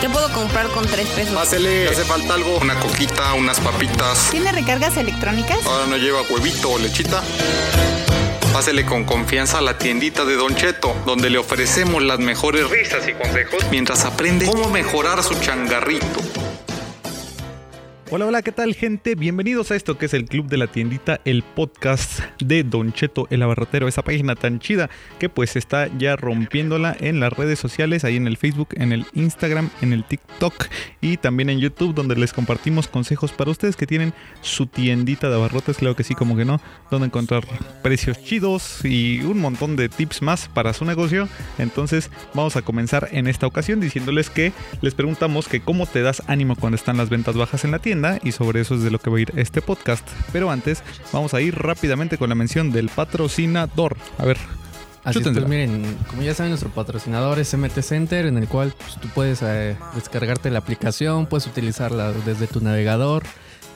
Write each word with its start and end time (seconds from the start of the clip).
¿qué 0.00 0.08
puedo 0.08 0.32
comprar 0.32 0.68
con 0.68 0.86
tres 0.86 1.06
pesos? 1.08 1.34
Pásele, 1.34 1.88
hace 1.88 2.04
falta 2.04 2.34
algo, 2.34 2.58
una 2.58 2.78
coquita, 2.78 3.34
unas 3.34 3.60
papitas. 3.60 4.30
¿Tiene 4.30 4.52
recargas 4.52 4.96
electrónicas? 4.96 5.64
Ahora 5.66 5.86
no 5.86 5.96
lleva 5.96 6.22
huevito 6.22 6.70
o 6.70 6.78
lechita. 6.78 7.22
Pásele 8.52 8.84
con 8.86 9.04
confianza 9.04 9.58
a 9.58 9.60
la 9.60 9.78
tiendita 9.78 10.24
de 10.24 10.36
Don 10.36 10.54
Cheto, 10.54 10.94
donde 11.06 11.28
le 11.28 11.38
ofrecemos 11.38 12.02
las 12.02 12.20
mejores 12.20 12.70
risas 12.70 13.08
y 13.08 13.12
consejos 13.12 13.64
mientras 13.70 14.04
aprende 14.04 14.46
cómo 14.46 14.70
mejorar 14.70 15.22
su 15.24 15.34
changarrito. 15.40 16.06
Hola, 18.10 18.26
hola, 18.26 18.42
¿qué 18.42 18.52
tal 18.52 18.74
gente? 18.74 19.14
Bienvenidos 19.14 19.70
a 19.70 19.76
esto 19.76 19.96
que 19.96 20.04
es 20.04 20.12
el 20.12 20.26
Club 20.26 20.46
de 20.48 20.58
la 20.58 20.66
Tiendita, 20.66 21.22
el 21.24 21.42
podcast 21.42 22.20
de 22.38 22.62
Don 22.62 22.92
Cheto 22.92 23.26
el 23.30 23.42
Abarrotero, 23.42 23.88
esa 23.88 24.02
página 24.02 24.36
tan 24.36 24.58
chida 24.58 24.90
que 25.18 25.30
pues 25.30 25.56
está 25.56 25.88
ya 25.96 26.14
rompiéndola 26.14 26.94
en 27.00 27.18
las 27.18 27.32
redes 27.32 27.58
sociales, 27.58 28.04
ahí 28.04 28.16
en 28.16 28.26
el 28.26 28.36
Facebook, 28.36 28.68
en 28.72 28.92
el 28.92 29.06
Instagram, 29.14 29.70
en 29.80 29.94
el 29.94 30.04
TikTok 30.04 30.66
y 31.00 31.16
también 31.16 31.48
en 31.48 31.60
YouTube 31.60 31.94
donde 31.94 32.14
les 32.14 32.34
compartimos 32.34 32.88
consejos 32.88 33.32
para 33.32 33.50
ustedes 33.50 33.74
que 33.74 33.86
tienen 33.86 34.12
su 34.42 34.66
tiendita 34.66 35.30
de 35.30 35.36
abarrotes, 35.36 35.78
claro 35.78 35.96
que 35.96 36.04
sí, 36.04 36.14
como 36.14 36.36
que 36.36 36.44
no, 36.44 36.60
donde 36.90 37.06
encontrar 37.06 37.42
precios 37.82 38.22
chidos 38.22 38.84
y 38.84 39.22
un 39.22 39.40
montón 39.40 39.76
de 39.76 39.88
tips 39.88 40.20
más 40.20 40.48
para 40.48 40.74
su 40.74 40.84
negocio. 40.84 41.26
Entonces 41.58 42.10
vamos 42.34 42.54
a 42.56 42.62
comenzar 42.62 43.08
en 43.12 43.28
esta 43.28 43.46
ocasión 43.46 43.80
diciéndoles 43.80 44.28
que 44.28 44.52
les 44.82 44.94
preguntamos 44.94 45.48
que 45.48 45.60
cómo 45.60 45.86
te 45.86 46.02
das 46.02 46.22
ánimo 46.26 46.54
cuando 46.54 46.76
están 46.76 46.98
las 46.98 47.08
ventas 47.08 47.34
bajas 47.34 47.64
en 47.64 47.70
la 47.70 47.78
tienda 47.78 48.03
y 48.22 48.32
sobre 48.32 48.60
eso 48.60 48.74
es 48.74 48.82
de 48.82 48.90
lo 48.90 48.98
que 48.98 49.10
va 49.10 49.18
a 49.18 49.20
ir 49.20 49.32
este 49.36 49.62
podcast. 49.62 50.06
Pero 50.32 50.50
antes, 50.50 50.82
vamos 51.12 51.34
a 51.34 51.40
ir 51.40 51.54
rápidamente 51.54 52.18
con 52.18 52.28
la 52.28 52.34
mención 52.34 52.70
del 52.70 52.88
patrocinador. 52.88 53.96
A 54.18 54.24
ver. 54.24 54.38
Así 55.04 55.18
es, 55.18 55.28
pues 55.28 55.48
miren, 55.48 55.98
como 56.08 56.22
ya 56.22 56.32
saben, 56.32 56.50
nuestro 56.50 56.70
patrocinador 56.70 57.38
es 57.38 57.54
MT 57.54 57.82
Center, 57.82 58.24
en 58.24 58.38
el 58.38 58.48
cual 58.48 58.72
pues, 58.78 58.96
tú 58.96 59.08
puedes 59.14 59.42
eh, 59.42 59.76
descargarte 59.94 60.50
la 60.50 60.60
aplicación, 60.60 61.26
puedes 61.26 61.46
utilizarla 61.46 62.12
desde 62.12 62.46
tu 62.46 62.62
navegador, 62.62 63.22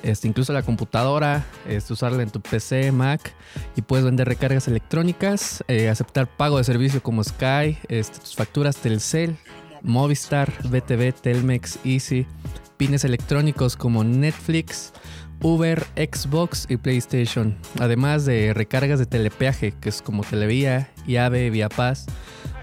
este, 0.03 0.27
incluso 0.27 0.55
la 0.55 0.63
computadora, 0.63 1.45
este, 1.69 1.93
usarla 1.93 2.23
en 2.23 2.31
tu 2.31 2.41
PC, 2.41 2.93
Mac, 2.93 3.35
y 3.77 3.83
puedes 3.83 4.07
vender 4.07 4.27
recargas 4.27 4.69
electrónicas, 4.69 5.63
eh, 5.69 5.91
aceptar 5.91 6.29
pago 6.29 6.57
de 6.57 6.65
servicio 6.65 7.03
como 7.03 7.23
Sky, 7.23 7.77
este, 7.89 8.21
tus 8.21 8.35
facturas 8.35 8.77
Telcel, 8.79 9.37
Movistar, 9.83 10.51
BTV, 10.65 11.13
Telmex, 11.13 11.79
Easy, 11.85 12.27
pines 12.79 13.05
electrónicos 13.05 13.77
como 13.77 14.05
Netflix, 14.05 14.95
Uber, 15.43 15.85
Xbox 15.97 16.65
y 16.69 16.77
PlayStation, 16.79 17.59
además 17.79 18.25
de 18.25 18.55
recargas 18.55 18.99
de 18.99 19.05
telepeaje, 19.07 19.75
que 19.81 19.91
es 19.91 20.01
como 20.01 20.25
Televía, 20.25 20.91
Yave, 21.07 21.51
Vía 21.51 21.69
Paz, 21.69 22.07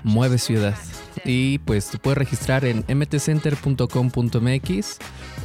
Mueve 0.03 0.39
Ciudad. 0.39 0.75
Y 1.23 1.59
pues 1.59 1.89
te 1.89 1.99
puedes 1.99 2.17
registrar 2.17 2.66
en 2.66 2.83
mtcenter.com.mx 2.88 4.97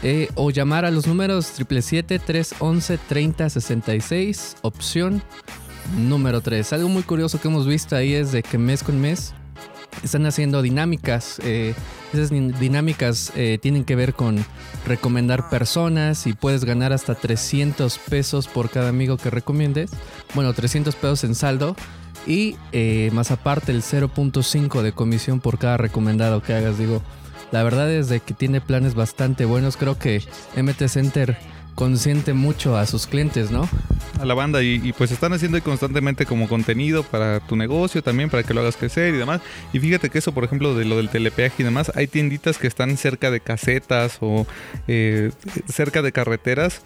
eh, 0.02 0.28
o 0.34 0.50
llamar 0.50 0.84
a 0.84 0.90
los 0.90 1.06
números 1.06 1.56
777-311-3066, 1.60 4.56
opción 4.62 5.22
número 5.96 6.40
3. 6.40 6.72
Algo 6.72 6.88
muy 6.88 7.02
curioso 7.02 7.40
que 7.40 7.48
hemos 7.48 7.66
visto 7.66 7.96
ahí 7.96 8.14
es 8.14 8.32
de 8.32 8.42
que 8.42 8.58
mes 8.58 8.82
con 8.82 9.00
mes 9.00 9.34
están 10.02 10.26
haciendo 10.26 10.62
dinámicas. 10.62 11.40
eh, 11.44 11.74
esas 12.12 12.30
din- 12.32 12.52
dinámicas 12.58 13.32
eh, 13.36 13.58
tienen 13.62 13.84
que 13.84 13.94
ver 13.94 14.14
con 14.14 14.44
recomendar 14.86 15.48
personas 15.48 16.26
y 16.26 16.32
puedes 16.32 16.64
ganar 16.64 16.92
hasta 16.92 17.14
300 17.14 17.98
pesos 17.98 18.48
por 18.48 18.70
cada 18.70 18.88
amigo 18.88 19.16
que 19.16 19.30
recomiendes. 19.30 19.90
Bueno, 20.34 20.52
300 20.52 20.94
pesos 20.96 21.24
en 21.24 21.34
saldo. 21.34 21.76
Y 22.26 22.56
eh, 22.72 23.10
más 23.14 23.30
aparte 23.30 23.72
el 23.72 23.82
0.5 23.82 24.82
de 24.82 24.92
comisión 24.92 25.40
por 25.40 25.58
cada 25.58 25.76
recomendado 25.76 26.42
que 26.42 26.52
hagas. 26.54 26.76
Digo, 26.78 27.00
la 27.50 27.62
verdad 27.62 27.90
es 27.90 28.08
de 28.08 28.20
que 28.20 28.34
tiene 28.34 28.60
planes 28.60 28.94
bastante 28.94 29.44
buenos. 29.44 29.76
Creo 29.76 29.98
que 29.98 30.22
MT 30.56 30.88
Center 30.88 31.38
consiente 31.80 32.34
mucho 32.34 32.76
a 32.76 32.84
sus 32.84 33.06
clientes, 33.06 33.50
¿no? 33.50 33.66
a 34.20 34.26
la 34.26 34.34
banda 34.34 34.62
y, 34.62 34.92
pues 34.92 35.12
están 35.12 35.32
haciendo 35.32 35.62
constantemente 35.62 36.26
como 36.26 36.46
contenido 36.46 37.02
para 37.02 37.40
tu 37.40 37.56
negocio 37.56 38.02
también, 38.02 38.28
para 38.28 38.42
que 38.42 38.52
lo 38.52 38.60
hagas 38.60 38.76
crecer 38.76 39.14
y 39.14 39.16
demás. 39.16 39.40
Y 39.72 39.80
fíjate 39.80 40.10
que 40.10 40.18
eso, 40.18 40.32
por 40.32 40.44
ejemplo, 40.44 40.74
de 40.74 40.84
lo 40.84 40.98
del 40.98 41.08
telepeaje 41.08 41.54
y 41.62 41.64
demás, 41.64 41.90
hay 41.94 42.06
tienditas 42.06 42.58
que 42.58 42.66
están 42.66 42.98
cerca 42.98 43.30
de 43.30 43.40
casetas 43.40 44.18
o 44.20 44.46
eh, 44.88 45.30
cerca 45.68 46.02
de 46.02 46.12
carreteras 46.12 46.82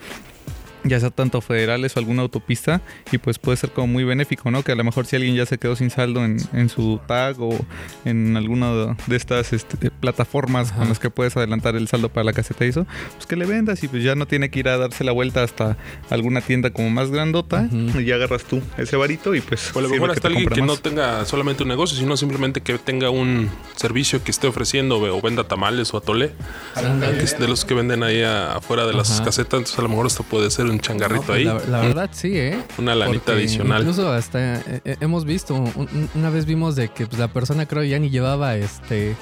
ya 0.84 1.00
sea 1.00 1.10
tanto 1.10 1.40
federales 1.40 1.96
o 1.96 1.98
alguna 1.98 2.22
autopista 2.22 2.80
y 3.10 3.18
pues 3.18 3.38
puede 3.38 3.56
ser 3.56 3.70
como 3.70 3.86
muy 3.88 4.04
benéfico, 4.04 4.50
¿no? 4.50 4.62
Que 4.62 4.72
a 4.72 4.74
lo 4.74 4.84
mejor 4.84 5.06
si 5.06 5.16
alguien 5.16 5.34
ya 5.34 5.46
se 5.46 5.58
quedó 5.58 5.76
sin 5.76 5.90
saldo 5.90 6.24
en, 6.24 6.36
en 6.52 6.68
su 6.68 7.00
tag 7.06 7.40
o 7.40 7.56
en 8.04 8.36
alguna 8.36 8.94
de 9.06 9.16
estas 9.16 9.52
este, 9.52 9.90
plataformas 9.90 10.70
Ajá. 10.70 10.80
con 10.80 10.88
las 10.90 10.98
que 10.98 11.10
puedes 11.10 11.36
adelantar 11.36 11.74
el 11.76 11.88
saldo 11.88 12.08
para 12.10 12.24
la 12.24 12.32
caseta 12.32 12.64
y 12.64 12.68
eso, 12.68 12.86
pues 13.14 13.26
que 13.26 13.36
le 13.36 13.46
vendas 13.46 13.82
y 13.82 13.88
pues 13.88 14.02
ya 14.02 14.14
no 14.14 14.26
tiene 14.26 14.50
que 14.50 14.58
ir 14.60 14.68
a 14.68 14.76
darse 14.78 15.04
la 15.04 15.12
vuelta 15.12 15.42
hasta 15.42 15.76
alguna 16.10 16.40
tienda 16.40 16.70
como 16.70 16.90
más 16.90 17.10
grandota 17.10 17.68
y 17.72 18.04
ya 18.04 18.16
agarras 18.16 18.44
tú 18.44 18.60
ese 18.76 18.96
varito 18.96 19.34
y 19.34 19.40
pues 19.40 19.74
O 19.74 19.78
a 19.78 19.82
lo 19.82 19.88
mejor 19.88 20.10
hasta 20.10 20.28
alguien 20.28 20.48
que 20.48 20.62
no 20.62 20.76
tenga 20.76 21.24
solamente 21.24 21.62
un 21.62 21.68
negocio, 21.70 21.96
sino 21.98 22.16
simplemente 22.16 22.60
que 22.60 22.78
tenga 22.78 23.10
un 23.10 23.48
servicio 23.76 24.22
que 24.22 24.30
esté 24.30 24.46
ofreciendo 24.46 24.98
o 25.00 25.20
venda 25.22 25.44
tamales 25.44 25.92
o 25.94 25.96
atole, 25.96 26.32
que 26.74 27.22
es 27.22 27.38
de 27.38 27.48
los 27.48 27.64
que 27.64 27.74
venden 27.74 28.02
ahí 28.02 28.22
a- 28.22 28.54
afuera 28.56 28.86
de 28.86 28.92
las 28.92 29.10
Ajá. 29.10 29.24
casetas. 29.24 29.58
Entonces 29.58 29.78
a 29.78 29.82
lo 29.82 29.88
mejor 29.88 30.06
esto 30.06 30.22
puede 30.22 30.50
ser 30.50 30.66
un 30.74 30.78
No, 30.78 30.82
changarrito 30.82 31.22
pues, 31.26 31.38
ahí. 31.38 31.44
La, 31.44 31.58
la 31.66 31.80
verdad 31.80 32.10
sí, 32.12 32.36
¿eh? 32.36 32.58
Una 32.78 32.94
lanita 32.94 33.18
Porque 33.24 33.32
adicional. 33.40 33.80
Incluso 33.82 34.12
hasta 34.12 34.56
eh, 34.60 34.80
eh, 34.84 34.96
hemos 35.00 35.24
visto, 35.24 35.54
un- 35.54 35.72
un- 35.76 36.10
una 36.14 36.30
vez 36.30 36.44
vimos 36.46 36.76
de 36.76 36.88
que 36.88 37.06
pues, 37.06 37.18
la 37.18 37.28
persona 37.28 37.66
creo 37.66 37.82
ya 37.84 37.98
ni 37.98 38.10
llevaba 38.10 38.56
este... 38.56 39.16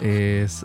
es- 0.00 0.64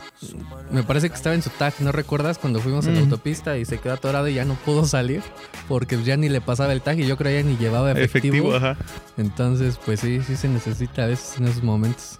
me 0.71 0.83
parece 0.83 1.09
que 1.09 1.15
estaba 1.15 1.35
en 1.35 1.41
su 1.41 1.49
tag, 1.49 1.73
¿no 1.79 1.91
recuerdas? 1.91 2.37
Cuando 2.37 2.59
fuimos 2.61 2.85
en 2.87 2.95
la 2.95 3.01
Mm. 3.01 3.03
autopista 3.03 3.57
y 3.57 3.65
se 3.65 3.77
quedó 3.79 3.93
atorado 3.93 4.27
y 4.27 4.33
ya 4.35 4.45
no 4.45 4.55
pudo 4.55 4.85
salir 4.85 5.21
porque 5.67 6.01
ya 6.03 6.17
ni 6.17 6.29
le 6.29 6.41
pasaba 6.41 6.71
el 6.73 6.81
tag 6.81 6.99
y 6.99 7.05
yo 7.07 7.17
creo 7.17 7.41
ya 7.41 7.47
ni 7.47 7.57
llevaba 7.57 7.91
efectivo. 7.91 8.35
efectivo, 8.53 8.55
ajá. 8.55 8.77
Entonces, 9.17 9.79
pues 9.85 9.99
sí, 9.99 10.21
sí 10.25 10.35
se 10.35 10.47
necesita 10.47 11.03
a 11.03 11.07
veces 11.07 11.37
en 11.37 11.47
esos 11.47 11.63
momentos. 11.63 12.17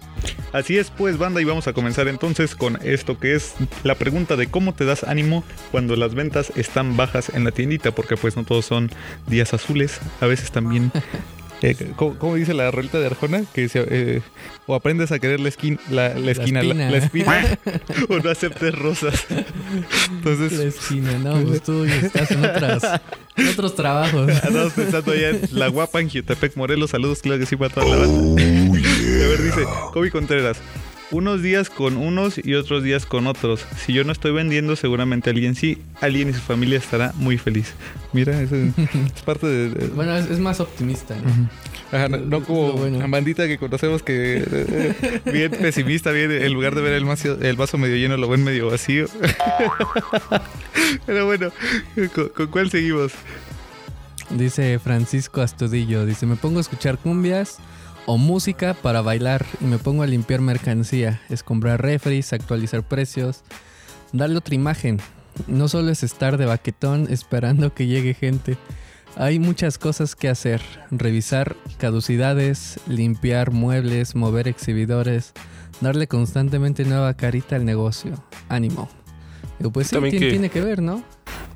Así 0.52 0.78
es, 0.78 0.90
pues, 0.90 1.18
banda, 1.18 1.40
y 1.40 1.44
vamos 1.44 1.66
a 1.68 1.72
comenzar 1.72 2.08
entonces 2.08 2.54
con 2.54 2.78
esto 2.82 3.18
que 3.18 3.34
es 3.34 3.54
la 3.84 3.94
pregunta 3.94 4.36
de 4.36 4.46
cómo 4.48 4.72
te 4.74 4.84
das 4.84 5.04
ánimo 5.04 5.44
cuando 5.70 5.94
las 5.96 6.14
ventas 6.14 6.52
están 6.56 6.96
bajas 6.96 7.30
en 7.34 7.44
la 7.44 7.50
tiendita, 7.50 7.90
porque 7.92 8.16
pues 8.16 8.36
no 8.36 8.44
todos 8.44 8.64
son 8.66 8.90
días 9.26 9.52
azules, 9.54 10.00
a 10.20 10.26
veces 10.26 10.50
también. 10.50 10.90
eh, 11.62 11.92
¿cómo, 11.96 12.18
cómo 12.18 12.34
dice 12.34 12.54
la 12.54 12.70
rolita 12.70 12.98
de 12.98 13.06
Arjona? 13.06 13.44
Que 13.54 13.62
dice, 13.62 13.84
eh, 13.88 14.20
o 14.66 14.74
aprendes 14.74 15.12
a 15.12 15.18
querer 15.18 15.40
la, 15.40 15.48
esquina, 15.48 15.80
la, 15.90 16.10
la 16.10 16.30
esquina, 16.30 16.62
la, 16.62 16.74
la 16.74 16.96
espina, 16.98 17.58
o 18.08 18.18
no 18.18 18.30
aceptes 18.30 18.74
rosas. 18.74 19.26
La 19.30 19.44
Entonces, 20.10 20.52
esquina, 20.52 21.18
no, 21.18 21.40
pues 21.42 21.62
tú 21.62 21.86
ya 21.86 21.96
estás 21.96 22.30
en, 22.30 22.44
otras, 22.44 23.00
en 23.36 23.48
otros 23.48 23.74
trabajos. 23.74 24.30
andamos 24.44 24.72
pensando 24.72 25.12
allá 25.12 25.30
en 25.30 25.40
la 25.52 25.68
guapa 25.68 26.00
en 26.00 26.10
Jutepec, 26.10 26.56
Morelos. 26.56 26.90
Saludos, 26.90 27.22
claro 27.22 27.40
que 27.40 27.46
sí, 27.46 27.56
para 27.56 27.72
toda 27.72 27.86
la 27.86 27.96
banda. 27.96 28.42
A 28.42 29.28
ver, 29.28 29.42
dice 29.42 29.64
Kobe 29.92 30.10
Contreras. 30.10 30.58
Unos 31.12 31.40
días 31.40 31.70
con 31.70 31.96
unos 31.96 32.36
y 32.44 32.54
otros 32.54 32.82
días 32.82 33.06
con 33.06 33.28
otros. 33.28 33.64
Si 33.84 33.92
yo 33.92 34.02
no 34.02 34.10
estoy 34.10 34.32
vendiendo, 34.32 34.74
seguramente 34.74 35.30
alguien 35.30 35.54
sí. 35.54 35.78
Alguien 36.00 36.30
y 36.30 36.32
su 36.32 36.40
familia 36.40 36.78
estará 36.78 37.12
muy 37.14 37.38
feliz. 37.38 37.74
Mira, 38.12 38.40
eso 38.42 38.56
es, 38.56 38.72
es 39.16 39.22
parte 39.22 39.46
de... 39.46 39.86
Bueno, 39.88 40.16
es, 40.16 40.28
es 40.28 40.40
más 40.40 40.58
optimista, 40.58 41.14
¿no? 41.14 41.48
Ajá, 41.96 42.08
no, 42.08 42.16
no 42.18 42.42
como 42.42 42.72
bueno. 42.72 42.98
la 42.98 43.06
bandita 43.06 43.46
que 43.46 43.56
conocemos 43.56 44.02
que 44.02 44.42
eh, 44.50 45.20
bien 45.32 45.52
pesimista, 45.52 46.10
bien 46.10 46.32
en 46.32 46.52
lugar 46.52 46.74
de 46.74 46.80
ver 46.82 46.94
el, 46.94 47.04
macio- 47.04 47.38
el 47.40 47.54
vaso 47.54 47.78
medio 47.78 47.94
lleno, 47.94 48.16
lo 48.16 48.28
ven 48.28 48.42
medio 48.42 48.68
vacío. 48.68 49.06
Pero 51.06 51.26
bueno, 51.26 51.50
¿con, 52.14 52.28
con 52.30 52.46
cuál 52.48 52.70
seguimos? 52.70 53.12
Dice 54.30 54.80
Francisco 54.80 55.40
Astudillo, 55.40 56.04
dice, 56.04 56.26
me 56.26 56.34
pongo 56.34 56.58
a 56.58 56.62
escuchar 56.62 56.98
cumbias 56.98 57.58
o 58.06 58.18
música 58.18 58.74
para 58.74 59.02
bailar 59.02 59.44
y 59.60 59.64
me 59.64 59.78
pongo 59.78 60.02
a 60.02 60.06
limpiar 60.06 60.40
mercancía, 60.40 61.20
es 61.28 61.42
comprar 61.42 61.82
refries, 61.82 62.32
actualizar 62.32 62.82
precios, 62.82 63.42
darle 64.12 64.38
otra 64.38 64.54
imagen. 64.54 64.98
No 65.48 65.68
solo 65.68 65.90
es 65.90 66.02
estar 66.02 66.38
de 66.38 66.46
baquetón 66.46 67.06
esperando 67.10 67.74
que 67.74 67.86
llegue 67.86 68.14
gente. 68.14 68.56
Hay 69.16 69.38
muchas 69.38 69.78
cosas 69.78 70.14
que 70.14 70.28
hacer. 70.28 70.60
Revisar 70.90 71.56
caducidades, 71.78 72.78
limpiar 72.86 73.50
muebles, 73.50 74.14
mover 74.14 74.46
exhibidores, 74.46 75.32
darle 75.80 76.06
constantemente 76.06 76.84
nueva 76.84 77.14
carita 77.14 77.56
al 77.56 77.64
negocio. 77.64 78.12
Ánimo. 78.48 78.88
Digo, 79.58 79.72
pues 79.72 79.88
sí, 79.88 79.94
También 79.96 80.10
tiene, 80.12 80.26
que- 80.26 80.30
tiene 80.32 80.50
que 80.50 80.60
ver, 80.60 80.82
¿no? 80.82 81.02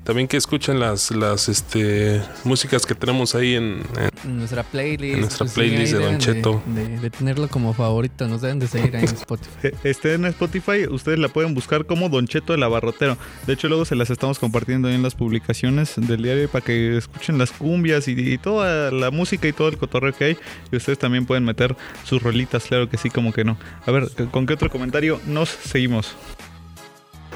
También 0.04 0.26
que 0.28 0.38
escuchen 0.38 0.80
las, 0.80 1.10
las 1.10 1.48
este, 1.48 2.22
músicas 2.44 2.86
que 2.86 2.94
tenemos 2.94 3.34
ahí 3.34 3.54
en, 3.54 3.82
en- 3.98 4.10
En 4.30 4.38
nuestra 4.38 4.62
playlist. 4.62 5.14
En 5.14 5.20
nuestra 5.20 5.44
pues 5.44 5.52
playlist 5.52 5.92
de 5.92 5.98
Don 6.04 6.18
Cheto. 6.18 6.62
De, 6.66 6.98
de 6.98 7.10
tenerlo 7.10 7.48
como 7.48 7.74
favorito. 7.74 8.26
Nos 8.26 8.40
deben 8.40 8.58
de 8.58 8.66
seguir 8.66 8.96
ahí 8.96 9.04
en 9.04 9.14
Spotify. 9.14 9.50
Eh, 9.62 9.74
Esté 9.84 10.14
en 10.14 10.24
Spotify, 10.24 10.86
ustedes 10.90 11.18
la 11.18 11.28
pueden 11.28 11.54
buscar 11.54 11.84
como 11.84 12.08
Don 12.08 12.26
Cheto 12.26 12.54
el 12.54 12.62
Abarrotero. 12.62 13.18
De 13.46 13.52
hecho, 13.52 13.68
luego 13.68 13.84
se 13.84 13.94
las 13.94 14.08
estamos 14.10 14.38
compartiendo 14.38 14.88
ahí 14.88 14.94
en 14.94 15.02
las 15.02 15.14
publicaciones 15.14 15.92
del 15.96 16.22
diario 16.22 16.48
para 16.48 16.64
que 16.64 16.96
escuchen 16.96 17.36
las 17.38 17.52
cumbias 17.52 18.08
y, 18.08 18.12
y 18.12 18.38
toda 18.38 18.90
la 18.90 19.10
música 19.10 19.46
y 19.48 19.52
todo 19.52 19.68
el 19.68 19.76
cotorreo 19.76 20.14
que 20.14 20.24
hay. 20.24 20.38
Y 20.72 20.76
ustedes 20.76 20.98
también 20.98 21.26
pueden 21.26 21.44
meter 21.44 21.76
sus 22.04 22.22
rolitas, 22.22 22.64
claro 22.64 22.88
que 22.88 22.96
sí, 22.96 23.10
como 23.10 23.32
que 23.34 23.44
no. 23.44 23.58
A 23.86 23.90
ver, 23.90 24.08
¿con 24.30 24.46
qué 24.46 24.54
otro 24.54 24.70
comentario 24.70 25.20
nos 25.26 25.50
seguimos? 25.50 26.14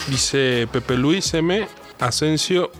Dice 0.08 0.66
Pepe 0.72 0.96
Luis 0.96 1.32
M. 1.34 1.66
Asensio. 1.98 2.70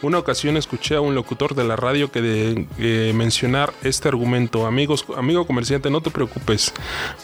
Una 0.00 0.18
ocasión 0.18 0.56
escuché 0.56 0.94
a 0.94 1.00
un 1.00 1.14
locutor 1.14 1.54
de 1.54 1.64
la 1.64 1.76
radio 1.76 2.10
que 2.10 2.22
de, 2.22 2.66
eh, 2.78 3.12
mencionar 3.14 3.72
este 3.82 4.08
argumento. 4.08 4.66
Amigos, 4.66 5.04
amigo 5.16 5.46
comerciante, 5.46 5.90
no 5.90 6.00
te 6.00 6.10
preocupes. 6.10 6.72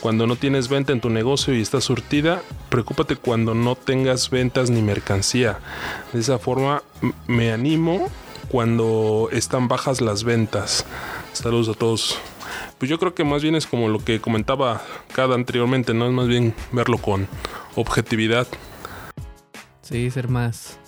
Cuando 0.00 0.26
no 0.26 0.36
tienes 0.36 0.68
venta 0.68 0.92
en 0.92 1.00
tu 1.00 1.10
negocio 1.10 1.54
y 1.54 1.62
estás 1.62 1.84
surtida, 1.84 2.42
preocúpate 2.68 3.16
cuando 3.16 3.54
no 3.54 3.76
tengas 3.76 4.30
ventas 4.30 4.70
ni 4.70 4.82
mercancía. 4.82 5.58
De 6.12 6.20
esa 6.20 6.38
forma 6.38 6.82
me 7.26 7.52
animo 7.52 8.08
cuando 8.48 9.28
están 9.32 9.68
bajas 9.68 10.00
las 10.00 10.24
ventas. 10.24 10.84
Saludos 11.32 11.68
a 11.70 11.78
todos. 11.78 12.18
Pues 12.78 12.90
yo 12.90 12.98
creo 12.98 13.14
que 13.14 13.24
más 13.24 13.42
bien 13.42 13.54
es 13.54 13.66
como 13.66 13.88
lo 13.88 14.04
que 14.04 14.20
comentaba 14.20 14.82
cada 15.12 15.34
anteriormente, 15.34 15.94
¿no? 15.94 16.06
Es 16.06 16.12
más 16.12 16.28
bien 16.28 16.54
verlo 16.72 16.98
con 16.98 17.26
objetividad. 17.76 18.46
Sí, 19.82 20.10
ser 20.10 20.28
más. 20.28 20.78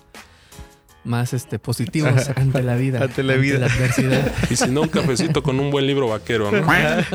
Más 1.06 1.32
este, 1.32 1.58
positivos 1.58 2.28
ante 2.36 2.62
la 2.62 2.74
vida. 2.76 3.00
Ante 3.02 3.22
la 3.22 3.34
vida. 3.36 3.58
la 3.60 3.66
adversidad. 3.66 4.32
Y 4.50 4.56
si 4.56 4.68
no, 4.70 4.82
un 4.82 4.88
cafecito 4.88 5.42
con 5.42 5.58
un 5.60 5.70
buen 5.70 5.86
libro 5.86 6.08
vaquero, 6.08 6.50
¿no? 6.50 6.66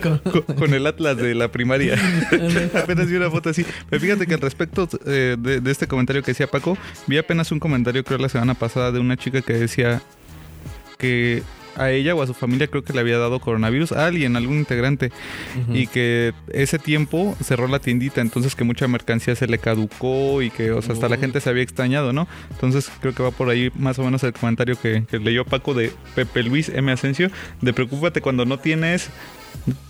Con- 0.00 0.18
Con, 0.32 0.42
con 0.56 0.74
el 0.74 0.86
Atlas 0.86 1.16
de 1.16 1.34
la 1.34 1.50
primaria. 1.50 1.96
apenas 2.74 3.06
vi 3.08 3.16
una 3.16 3.30
foto 3.30 3.50
así. 3.50 3.64
Pero 3.88 4.00
fíjate 4.00 4.26
que 4.26 4.34
al 4.34 4.40
respecto 4.40 4.88
eh, 5.06 5.36
de, 5.38 5.60
de 5.60 5.70
este 5.70 5.86
comentario 5.86 6.22
que 6.22 6.30
decía 6.32 6.46
Paco, 6.46 6.76
vi 7.06 7.18
apenas 7.18 7.50
un 7.52 7.58
comentario, 7.58 8.04
creo, 8.04 8.18
la 8.18 8.28
semana 8.28 8.54
pasada 8.54 8.92
de 8.92 9.00
una 9.00 9.16
chica 9.16 9.40
que 9.42 9.54
decía 9.54 10.02
que 10.98 11.42
a 11.78 11.90
ella 11.90 12.14
o 12.14 12.22
a 12.22 12.26
su 12.26 12.34
familia 12.34 12.66
creo 12.66 12.82
que 12.82 12.92
le 12.92 13.00
había 13.00 13.18
dado 13.18 13.40
coronavirus, 13.40 13.92
a 13.92 14.06
alguien, 14.06 14.36
algún 14.36 14.58
integrante, 14.58 15.12
y 15.72 15.86
que 15.86 16.32
ese 16.52 16.78
tiempo 16.78 17.36
cerró 17.42 17.68
la 17.68 17.78
tiendita, 17.78 18.20
entonces 18.20 18.54
que 18.54 18.64
mucha 18.64 18.88
mercancía 18.88 19.34
se 19.34 19.46
le 19.46 19.58
caducó 19.58 20.42
y 20.42 20.50
que, 20.50 20.72
o 20.72 20.82
sea, 20.82 20.94
hasta 20.94 21.08
la 21.08 21.16
gente 21.16 21.40
se 21.40 21.50
había 21.50 21.62
extrañado, 21.62 22.12
¿no? 22.12 22.28
Entonces 22.50 22.90
creo 23.00 23.14
que 23.14 23.22
va 23.22 23.30
por 23.30 23.48
ahí 23.48 23.70
más 23.76 23.98
o 23.98 24.04
menos 24.04 24.22
el 24.24 24.32
comentario 24.32 24.78
que, 24.80 25.04
que 25.08 25.18
leyó 25.18 25.44
Paco 25.44 25.74
de 25.74 25.92
Pepe 26.14 26.42
Luis 26.42 26.68
M. 26.68 26.90
Asensio, 26.90 27.30
de 27.60 27.72
preocúpate 27.72 28.20
cuando 28.20 28.44
no 28.44 28.58
tienes 28.58 29.10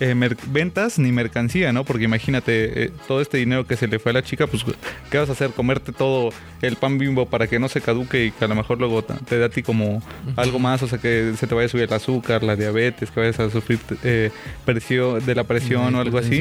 eh, 0.00 0.14
mer- 0.14 0.36
ventas 0.48 0.98
ni 0.98 1.12
mercancía, 1.12 1.72
¿no? 1.72 1.84
Porque 1.84 2.04
imagínate, 2.04 2.84
eh, 2.84 2.90
todo 3.06 3.20
este 3.20 3.38
dinero 3.38 3.66
que 3.66 3.76
se 3.76 3.86
le 3.88 3.98
fue 3.98 4.10
a 4.10 4.14
la 4.14 4.22
chica, 4.22 4.46
pues, 4.46 4.64
¿qué 5.10 5.18
vas 5.18 5.28
a 5.28 5.32
hacer? 5.32 5.50
Comerte 5.50 5.92
todo 5.92 6.30
el 6.62 6.76
pan 6.76 6.98
bimbo 6.98 7.26
para 7.26 7.46
que 7.46 7.58
no 7.58 7.68
se 7.68 7.80
caduque 7.80 8.26
y 8.26 8.30
que 8.32 8.44
a 8.44 8.48
lo 8.48 8.54
mejor 8.54 8.78
luego 8.78 9.02
te 9.04 9.38
da 9.38 9.46
a 9.46 9.48
ti 9.48 9.62
como 9.62 10.02
algo 10.36 10.58
más, 10.58 10.82
o 10.82 10.88
sea, 10.88 10.98
que 10.98 11.32
se 11.38 11.46
te 11.46 11.54
vaya 11.54 11.66
a 11.66 11.68
subir 11.68 11.84
el 11.84 11.92
azúcar, 11.92 12.42
la 12.42 12.56
diabetes, 12.56 13.10
que 13.10 13.20
vayas 13.20 13.38
a 13.40 13.50
sufrir 13.50 13.78
eh, 14.04 14.30
presión, 14.64 15.24
de 15.24 15.34
la 15.34 15.44
presión 15.44 15.94
o 15.94 16.00
algo 16.00 16.18
así. 16.18 16.40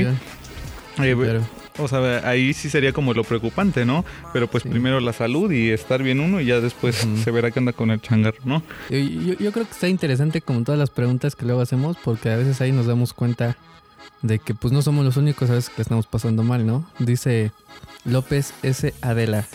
O 1.80 1.88
sea, 1.88 2.28
ahí 2.28 2.54
sí 2.54 2.70
sería 2.70 2.92
como 2.94 3.14
lo 3.14 3.24
preocupante, 3.24 3.86
¿no? 3.86 4.04
Pero 4.34 4.48
pues 4.48 4.64
Sí. 4.64 4.70
primero 4.70 5.00
la 5.00 5.14
salud 5.14 5.52
y 5.52 5.70
estar 5.70 6.02
bien 6.04 6.20
uno 6.20 6.42
y 6.42 6.46
ya 6.46 6.60
después 6.60 7.08
se 7.24 7.32
verá 7.32 7.52
qué 7.52 7.60
anda 7.60 7.74
con 7.74 7.92
el 7.92 8.02
changarro, 8.02 8.38
¿no? 8.46 8.64
Yo, 8.90 8.98
yo- 8.98 9.34
yo 9.38 9.52
creo 9.52 9.66
que 9.66 9.72
está 9.72 9.88
interesante 9.88 10.42
como 10.42 10.64
todas 10.64 10.80
las 10.80 10.90
preguntas 10.90 11.36
que 11.36 11.46
luego 11.46 11.62
hacemos 11.62 11.98
porque 12.04 12.30
a 12.32 12.36
veces 12.38 12.60
ahí 12.62 12.72
nos 12.72 12.86
damos 12.88 13.14
cuenta 13.14 13.58
de 14.22 14.40
que 14.40 14.56
pues 14.56 14.74
no 14.74 14.82
somos 14.82 15.06
los 15.06 15.18
únicos 15.18 15.50
a 15.50 15.54
veces 15.54 15.70
que 15.70 15.82
estamos 15.82 16.08
pasando 16.08 16.42
mal, 16.44 16.66
¿no? 16.66 16.90
Dice 17.00 17.52
López 18.06 18.54
S. 18.64 18.94
Adela. 19.02 19.46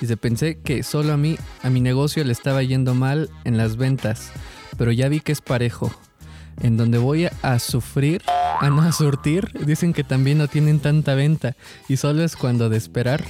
Dice, 0.00 0.16
pensé 0.16 0.58
que 0.58 0.82
solo 0.82 1.12
a 1.12 1.16
mí, 1.16 1.36
a 1.62 1.70
mi 1.70 1.80
negocio 1.80 2.22
le 2.24 2.32
estaba 2.32 2.62
yendo 2.62 2.94
mal 2.94 3.30
en 3.44 3.56
las 3.56 3.76
ventas, 3.76 4.30
pero 4.76 4.92
ya 4.92 5.08
vi 5.08 5.20
que 5.20 5.32
es 5.32 5.40
parejo. 5.40 5.92
En 6.60 6.76
donde 6.76 6.98
voy 6.98 7.28
a 7.42 7.58
sufrir, 7.60 8.22
a 8.60 8.70
no 8.70 8.82
a 8.82 8.92
surtir, 8.92 9.50
dicen 9.64 9.92
que 9.92 10.04
también 10.04 10.38
no 10.38 10.48
tienen 10.48 10.80
tanta 10.80 11.14
venta 11.14 11.56
y 11.88 11.96
solo 11.96 12.24
es 12.24 12.36
cuando 12.36 12.68
de 12.68 12.76
esperar, 12.76 13.24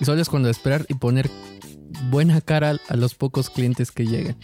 y 0.00 0.04
solo 0.04 0.20
es 0.20 0.28
cuando 0.28 0.46
de 0.46 0.52
esperar 0.52 0.86
y 0.88 0.94
poner 0.94 1.30
buena 2.10 2.40
cara 2.40 2.76
a 2.88 2.96
los 2.96 3.14
pocos 3.14 3.50
clientes 3.50 3.92
que 3.92 4.06
llegan. 4.06 4.36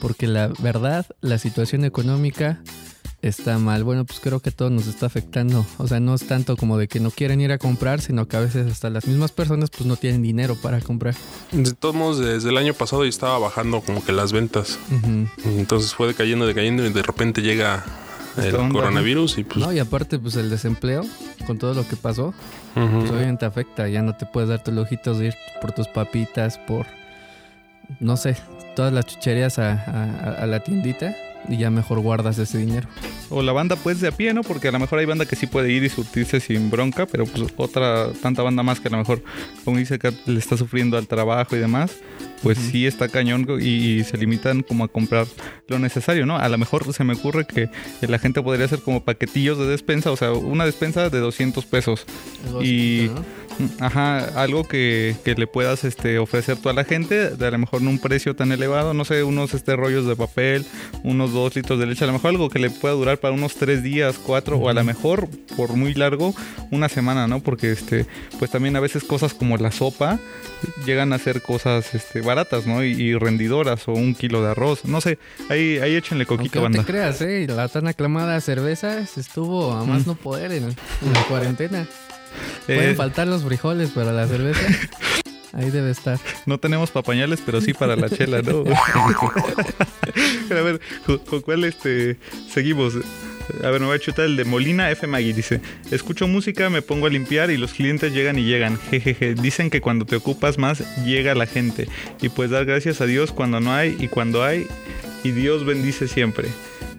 Porque 0.00 0.26
la 0.26 0.48
verdad, 0.58 1.06
la 1.20 1.38
situación 1.38 1.84
económica 1.84 2.60
está 3.22 3.58
mal. 3.58 3.84
Bueno, 3.84 4.04
pues 4.04 4.18
creo 4.20 4.40
que 4.40 4.50
todo 4.50 4.68
nos 4.68 4.88
está 4.88 5.06
afectando. 5.06 5.64
O 5.78 5.86
sea, 5.86 6.00
no 6.00 6.14
es 6.14 6.26
tanto 6.26 6.56
como 6.56 6.76
de 6.76 6.88
que 6.88 6.98
no 6.98 7.10
quieren 7.10 7.40
ir 7.40 7.52
a 7.52 7.58
comprar, 7.58 8.00
sino 8.00 8.26
que 8.26 8.36
a 8.36 8.40
veces 8.40 8.70
hasta 8.70 8.90
las 8.90 9.06
mismas 9.06 9.30
personas 9.30 9.70
pues 9.70 9.86
no 9.86 9.96
tienen 9.96 10.22
dinero 10.22 10.56
para 10.56 10.80
comprar. 10.80 11.14
De 11.52 11.72
todos 11.72 11.94
modos, 11.94 12.18
desde 12.18 12.50
el 12.50 12.58
año 12.58 12.74
pasado 12.74 13.04
ya 13.04 13.10
estaba 13.10 13.38
bajando 13.38 13.80
como 13.80 14.04
que 14.04 14.12
las 14.12 14.32
ventas. 14.32 14.78
Ujú. 14.90 15.28
Entonces 15.56 15.94
fue 15.94 16.08
decayendo, 16.08 16.46
decayendo 16.46 16.84
y 16.84 16.92
de 16.92 17.02
repente 17.02 17.42
llega 17.42 17.84
el 18.38 18.54
onda, 18.56 18.72
coronavirus 18.80 19.38
y 19.38 19.44
pues... 19.44 19.56
No, 19.58 19.72
y 19.72 19.78
aparte 19.78 20.18
pues 20.18 20.36
el 20.36 20.48
desempleo, 20.50 21.04
con 21.46 21.58
todo 21.58 21.74
lo 21.74 21.86
que 21.86 21.96
pasó, 21.96 22.32
pues 22.74 23.10
obviamente 23.10 23.44
afecta. 23.44 23.88
Ya 23.88 24.02
no 24.02 24.14
te 24.16 24.26
puedes 24.26 24.48
dar 24.48 24.62
tus 24.62 24.72
lujitos 24.74 25.18
de 25.18 25.26
ir 25.26 25.34
por 25.60 25.72
tus 25.72 25.88
papitas, 25.88 26.58
por, 26.58 26.86
no 28.00 28.16
sé, 28.16 28.36
todas 28.76 28.92
las 28.92 29.06
chucherías 29.06 29.58
a, 29.58 29.72
a- 29.72 30.42
a 30.42 30.46
la 30.46 30.60
tiendita 30.60 31.14
y 31.48 31.56
ya 31.58 31.70
mejor 31.70 32.00
guardas 32.00 32.38
ese 32.38 32.58
dinero. 32.58 32.88
O 33.32 33.42
la 33.42 33.52
banda 33.52 33.76
pues 33.76 34.00
de 34.00 34.08
a 34.08 34.12
pie, 34.12 34.34
¿no? 34.34 34.42
Porque 34.42 34.68
a 34.68 34.72
lo 34.72 34.78
mejor 34.78 34.98
hay 34.98 35.06
banda 35.06 35.24
que 35.26 35.36
sí 35.36 35.46
puede 35.46 35.72
ir 35.72 35.82
y 35.84 35.88
surtirse 35.88 36.38
sin 36.40 36.70
bronca, 36.70 37.06
pero 37.06 37.24
pues 37.24 37.52
otra 37.56 38.08
tanta 38.20 38.42
banda 38.42 38.62
más 38.62 38.78
que 38.80 38.88
a 38.88 38.90
lo 38.90 38.98
mejor, 38.98 39.22
como 39.64 39.78
dice 39.78 39.98
que 39.98 40.12
le 40.26 40.38
está 40.38 40.56
sufriendo 40.56 40.96
al 40.98 41.06
trabajo 41.06 41.56
y 41.56 41.58
demás, 41.58 41.92
pues 42.42 42.58
sí 42.58 42.86
está 42.86 43.08
cañón 43.08 43.46
y, 43.60 44.00
y 44.00 44.04
se 44.04 44.16
limitan 44.18 44.62
como 44.62 44.84
a 44.84 44.88
comprar 44.88 45.26
lo 45.68 45.78
necesario, 45.78 46.26
¿no? 46.26 46.36
A 46.36 46.48
lo 46.48 46.58
mejor 46.58 46.92
se 46.92 47.04
me 47.04 47.14
ocurre 47.14 47.46
que 47.46 47.68
la 48.02 48.18
gente 48.18 48.42
podría 48.42 48.66
hacer 48.66 48.80
como 48.80 49.04
paquetillos 49.04 49.58
de 49.58 49.66
despensa, 49.66 50.10
o 50.10 50.16
sea, 50.16 50.32
una 50.32 50.64
despensa 50.66 51.08
de 51.08 51.18
200 51.20 51.64
pesos. 51.66 52.04
Algo 52.46 52.62
Y- 52.62 53.02
chiquito, 53.08 53.14
¿no? 53.20 53.41
Ajá, 53.80 54.18
algo 54.42 54.64
que, 54.66 55.14
que 55.24 55.34
le 55.34 55.46
puedas 55.46 55.84
este, 55.84 56.18
ofrecer 56.18 56.56
tú 56.56 56.68
a 56.68 56.72
la 56.72 56.84
gente, 56.84 57.30
de 57.30 57.46
a 57.46 57.50
lo 57.50 57.58
mejor 57.58 57.82
no 57.82 57.90
un 57.90 57.98
precio 57.98 58.34
tan 58.36 58.50
elevado, 58.52 58.94
no 58.94 59.04
sé, 59.04 59.22
unos 59.22 59.54
este, 59.54 59.76
rollos 59.76 60.06
de 60.06 60.16
papel, 60.16 60.64
unos 61.04 61.32
dos 61.32 61.54
litros 61.56 61.78
de 61.78 61.86
leche, 61.86 62.04
a 62.04 62.06
lo 62.06 62.14
mejor 62.14 62.30
algo 62.30 62.48
que 62.50 62.58
le 62.58 62.70
pueda 62.70 62.94
durar 62.94 63.18
para 63.18 63.34
unos 63.34 63.54
tres 63.54 63.82
días, 63.82 64.16
cuatro, 64.24 64.56
o 64.56 64.68
a 64.68 64.72
lo 64.72 64.84
mejor, 64.84 65.28
por 65.56 65.74
muy 65.76 65.94
largo, 65.94 66.34
una 66.70 66.88
semana, 66.88 67.26
¿no? 67.26 67.40
Porque 67.40 67.72
este, 67.72 68.06
pues 68.38 68.50
también 68.50 68.76
a 68.76 68.80
veces 68.80 69.04
cosas 69.04 69.34
como 69.34 69.56
la 69.56 69.70
sopa 69.72 70.18
llegan 70.86 71.12
a 71.12 71.18
ser 71.18 71.42
cosas 71.42 71.94
este, 71.94 72.20
baratas, 72.20 72.66
¿no? 72.66 72.84
Y, 72.84 72.92
y 72.92 73.14
rendidoras, 73.14 73.86
o 73.88 73.92
un 73.92 74.14
kilo 74.14 74.42
de 74.42 74.50
arroz, 74.50 74.84
no 74.84 75.00
sé, 75.00 75.18
ahí, 75.48 75.78
ahí 75.78 75.94
échenle 75.96 76.26
coquito, 76.26 76.58
no 76.58 76.62
banda. 76.64 76.80
te 76.80 76.84
creas, 76.90 77.20
¿eh? 77.22 77.46
La 77.48 77.68
tan 77.68 77.86
aclamada 77.88 78.40
cerveza 78.40 78.98
estuvo 79.16 79.72
a 79.72 79.84
más 79.84 80.02
Mm. 80.06 80.08
no 80.08 80.14
poder 80.16 80.52
en, 80.52 80.64
en 80.64 81.12
la 81.12 81.22
cuarentena. 81.28 81.86
Eh, 82.68 82.74
Pueden 82.74 82.96
faltar 82.96 83.26
los 83.26 83.42
frijoles 83.42 83.90
para 83.90 84.12
la 84.12 84.26
cerveza. 84.26 84.60
Ahí 85.54 85.70
debe 85.70 85.90
estar. 85.90 86.18
No 86.46 86.58
tenemos 86.58 86.90
papañales, 86.90 87.42
pero 87.44 87.60
sí 87.60 87.74
para 87.74 87.94
la 87.94 88.08
chela, 88.08 88.40
¿no? 88.40 88.64
A 90.50 90.54
ver, 90.54 90.80
¿con, 91.04 91.18
con 91.18 91.40
cuál 91.42 91.64
este 91.64 92.16
seguimos? 92.50 92.94
A 93.62 93.70
ver, 93.70 93.80
me 93.80 93.86
voy 93.86 93.96
a 93.96 93.98
chutar 93.98 94.24
el 94.26 94.36
de 94.36 94.44
Molina 94.44 94.90
F. 94.90 95.06
Magui. 95.06 95.32
Dice: 95.34 95.60
Escucho 95.90 96.26
música, 96.26 96.70
me 96.70 96.80
pongo 96.80 97.06
a 97.06 97.10
limpiar 97.10 97.50
y 97.50 97.58
los 97.58 97.74
clientes 97.74 98.14
llegan 98.14 98.38
y 98.38 98.44
llegan. 98.44 98.78
Jejeje. 98.90 99.34
Dicen 99.34 99.68
que 99.68 99.82
cuando 99.82 100.06
te 100.06 100.16
ocupas 100.16 100.56
más, 100.56 100.82
llega 101.04 101.34
la 101.34 101.46
gente. 101.46 101.86
Y 102.22 102.30
pues 102.30 102.50
dar 102.50 102.64
gracias 102.64 103.00
a 103.02 103.06
Dios 103.06 103.32
cuando 103.32 103.60
no 103.60 103.74
hay 103.74 103.96
y 103.98 104.08
cuando 104.08 104.42
hay. 104.42 104.66
Y 105.22 105.32
Dios 105.32 105.64
bendice 105.66 106.08
siempre. 106.08 106.48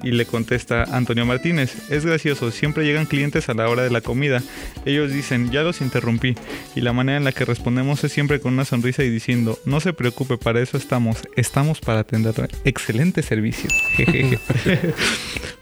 Y 0.03 0.11
le 0.11 0.25
contesta 0.25 0.83
Antonio 0.83 1.25
Martínez, 1.25 1.89
es 1.89 2.05
gracioso, 2.05 2.51
siempre 2.51 2.83
llegan 2.85 3.05
clientes 3.05 3.47
a 3.49 3.53
la 3.53 3.69
hora 3.69 3.83
de 3.83 3.89
la 3.89 4.01
comida. 4.01 4.43
Ellos 4.85 5.11
dicen, 5.11 5.49
ya 5.49 5.63
los 5.63 5.79
interrumpí. 5.81 6.35
Y 6.75 6.81
la 6.81 6.91
manera 6.93 7.17
en 7.17 7.23
la 7.23 7.31
que 7.31 7.45
respondemos 7.45 8.03
es 8.03 8.11
siempre 8.11 8.39
con 8.41 8.53
una 8.53 8.65
sonrisa 8.65 9.03
y 9.03 9.09
diciendo, 9.09 9.57
no 9.65 9.79
se 9.79 9.93
preocupe, 9.93 10.37
para 10.37 10.59
eso 10.61 10.77
estamos. 10.77 11.17
Estamos 11.37 11.79
para 11.79 11.99
atender. 12.01 12.33
Excelente 12.65 13.21
servicio. 13.23 13.69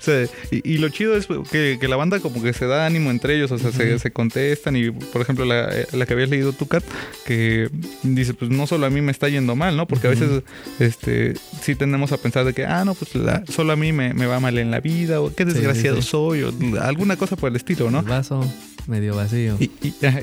O 0.02 0.04
sea, 0.04 0.26
y, 0.50 0.68
y 0.74 0.78
lo 0.80 0.90
chido 0.90 1.16
es 1.16 1.28
que, 1.52 1.78
que 1.80 1.88
la 1.88 1.96
banda 1.96 2.20
como 2.20 2.42
que 2.42 2.54
se 2.54 2.66
da 2.66 2.88
ánimo 2.88 3.12
entre 3.12 3.36
ellos, 3.36 3.52
o 3.52 3.60
sea, 3.60 3.72
se, 3.72 4.00
se 4.00 4.10
contestan 4.12 4.76
y, 4.76 4.90
por 4.90 5.22
ejemplo, 5.22 5.46
la, 5.46 5.70
eh, 5.72 5.86
la 5.92 6.08
que 6.08 6.14
habías 6.14 6.30
leído 6.30 6.54
tú, 6.54 6.68
Kat, 6.68 6.84
que 7.24 7.70
dice, 8.02 8.34
pues 8.34 8.50
no 8.50 8.66
solo 8.66 8.88
a 8.88 8.90
mí 8.90 9.00
me 9.02 9.12
está 9.12 9.30
yendo 9.30 9.56
mal, 9.56 9.78
¿no? 9.78 9.88
Porque 9.88 10.08
a 10.08 10.10
veces, 10.10 10.42
este, 10.80 11.36
sí 11.62 11.76
tendemos 11.76 12.12
a 12.14 12.18
pensar 12.18 12.46
de 12.46 12.54
que, 12.54 12.66
ah, 12.66 12.84
no, 12.84 12.96
pues 12.96 13.14
la- 13.14 13.44
solo 13.46 13.74
a 13.74 13.76
mí 13.76 13.94
me, 13.94 14.16
me 14.16 14.26
va 14.32 14.40
mal 14.40 14.58
en 14.58 14.72
la 14.72 14.80
vida, 14.80 15.22
o 15.22 15.34
qué 15.34 15.44
sí, 15.46 15.52
desgraciado 15.54 16.02
sí. 16.02 16.08
soy, 16.10 16.44
o 16.44 16.52
alguna 16.82 17.16
cosa 17.18 17.36
por 17.36 17.50
el 17.50 17.56
estilo, 17.58 17.92
¿no? 17.92 18.00
El 18.00 18.06
vaso 18.06 18.42
medio 18.88 19.16
vacío. 19.16 19.58
Y, 19.60 19.70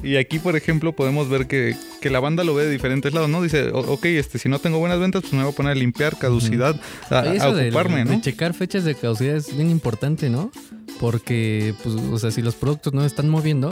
y- 0.03 0.17
aquí, 0.17 0.41
por 0.41 0.57
ejemplo, 0.57 0.93
podemos 0.93 1.29
ver 1.29 1.47
que, 1.47 1.77
que 2.01 2.11
la 2.11 2.19
banda 2.19 2.43
lo 2.43 2.55
ve 2.55 2.65
de 2.65 2.71
diferentes 2.73 3.15
lados, 3.15 3.31
¿no? 3.31 3.41
Dice, 3.41 3.69
"O- 3.71 3.93
ok, 3.93 4.07
este, 4.07 4.39
si 4.41 4.49
no 4.49 4.59
tengo 4.59 4.79
buenas 4.81 4.99
ventas, 4.99 5.23
pues 5.23 5.33
me 5.33 5.43
voy 5.45 5.53
a 5.53 5.55
poner 5.57 5.73
a 5.73 5.75
limpiar, 5.77 6.19
caducidad, 6.19 6.75
a, 7.11 7.23
de- 7.23 7.39
ocuparme, 7.69 8.05
de, 8.05 8.17
¿no? 8.17 8.21
checar 8.21 8.55
fechas 8.55 8.83
de 8.85 8.97
caducidad 8.97 9.37
es 9.37 9.55
bien 9.57 9.71
importante, 9.71 10.29
¿no? 10.29 10.51
Porque, 10.99 11.75
pues, 11.85 11.95
o 11.95 12.19
sea, 12.19 12.31
si 12.33 12.43
los 12.43 12.57
productos 12.57 12.93
no 12.93 13.05
están 13.05 13.29
moviendo, 13.29 13.71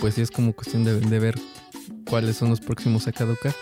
pues 0.00 0.14
sí 0.16 0.20
es 0.20 0.30
como 0.30 0.52
cuestión 0.52 0.84
de, 0.84 1.00
de 1.00 1.18
ver 1.18 1.38
cuáles 2.06 2.36
son 2.36 2.50
los 2.50 2.60
próximos 2.60 3.06
a 3.08 3.12
caducar. 3.12 3.54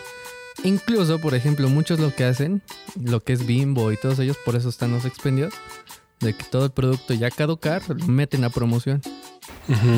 Incluso, 0.62 1.18
por 1.18 1.34
ejemplo, 1.34 1.68
muchos 1.68 1.98
lo 1.98 2.14
que 2.14 2.24
hacen, 2.24 2.62
lo 3.02 3.20
que 3.20 3.32
es 3.32 3.46
Bimbo 3.46 3.92
y 3.92 3.96
todos 3.96 4.18
ellos, 4.18 4.36
por 4.44 4.56
eso 4.56 4.68
están 4.68 4.92
los 4.92 5.04
expendios, 5.04 5.54
de 6.20 6.34
que 6.34 6.44
todo 6.44 6.66
el 6.66 6.70
producto 6.70 7.14
ya 7.14 7.30
caducar, 7.30 7.82
lo 7.88 8.06
meten 8.06 8.44
a 8.44 8.50
promoción. 8.50 9.00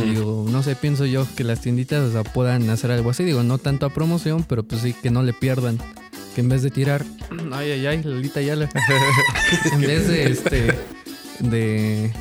Digo, 0.04 0.46
no 0.48 0.62
sé, 0.62 0.76
pienso 0.76 1.06
yo 1.06 1.26
que 1.36 1.44
las 1.44 1.60
tienditas 1.60 2.02
o 2.02 2.12
sea, 2.12 2.24
puedan 2.24 2.68
hacer 2.70 2.90
algo 2.90 3.10
así. 3.10 3.24
Digo, 3.24 3.42
no 3.42 3.58
tanto 3.58 3.86
a 3.86 3.90
promoción, 3.90 4.44
pero 4.44 4.62
pues 4.62 4.82
sí, 4.82 4.92
que 4.92 5.10
no 5.10 5.22
le 5.22 5.32
pierdan. 5.32 5.78
Que 6.34 6.42
en 6.42 6.48
vez 6.48 6.62
de 6.62 6.70
tirar, 6.70 7.04
ay, 7.52 7.72
ay, 7.72 7.86
ay, 7.86 8.02
Lolita 8.02 8.40
ya 8.40 8.54
le... 8.54 8.68
en 9.72 9.80
vez 9.80 10.08
de 10.08 10.30
este, 10.30 10.74
de, 11.40 12.12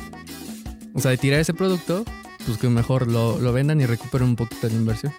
o 0.94 1.00
sea, 1.00 1.12
de 1.12 1.18
tirar 1.18 1.40
ese 1.40 1.54
producto, 1.54 2.04
pues 2.44 2.58
que 2.58 2.68
mejor 2.68 3.10
lo, 3.10 3.38
lo 3.38 3.52
vendan 3.52 3.80
y 3.80 3.86
recuperen 3.86 4.28
un 4.28 4.36
poquito 4.36 4.66
de 4.66 4.74
la 4.74 4.80
inversión. 4.80 5.12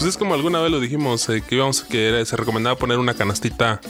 Pues 0.00 0.08
es 0.08 0.16
como 0.16 0.32
alguna 0.32 0.60
vez 0.60 0.70
lo 0.70 0.80
dijimos, 0.80 1.28
eh, 1.28 1.42
que 1.46 1.56
íbamos, 1.56 1.82
que 1.82 2.08
era- 2.08 2.24
se 2.24 2.34
recomendaba 2.34 2.74
poner 2.78 2.98
una 2.98 3.12
canastita 3.12 3.82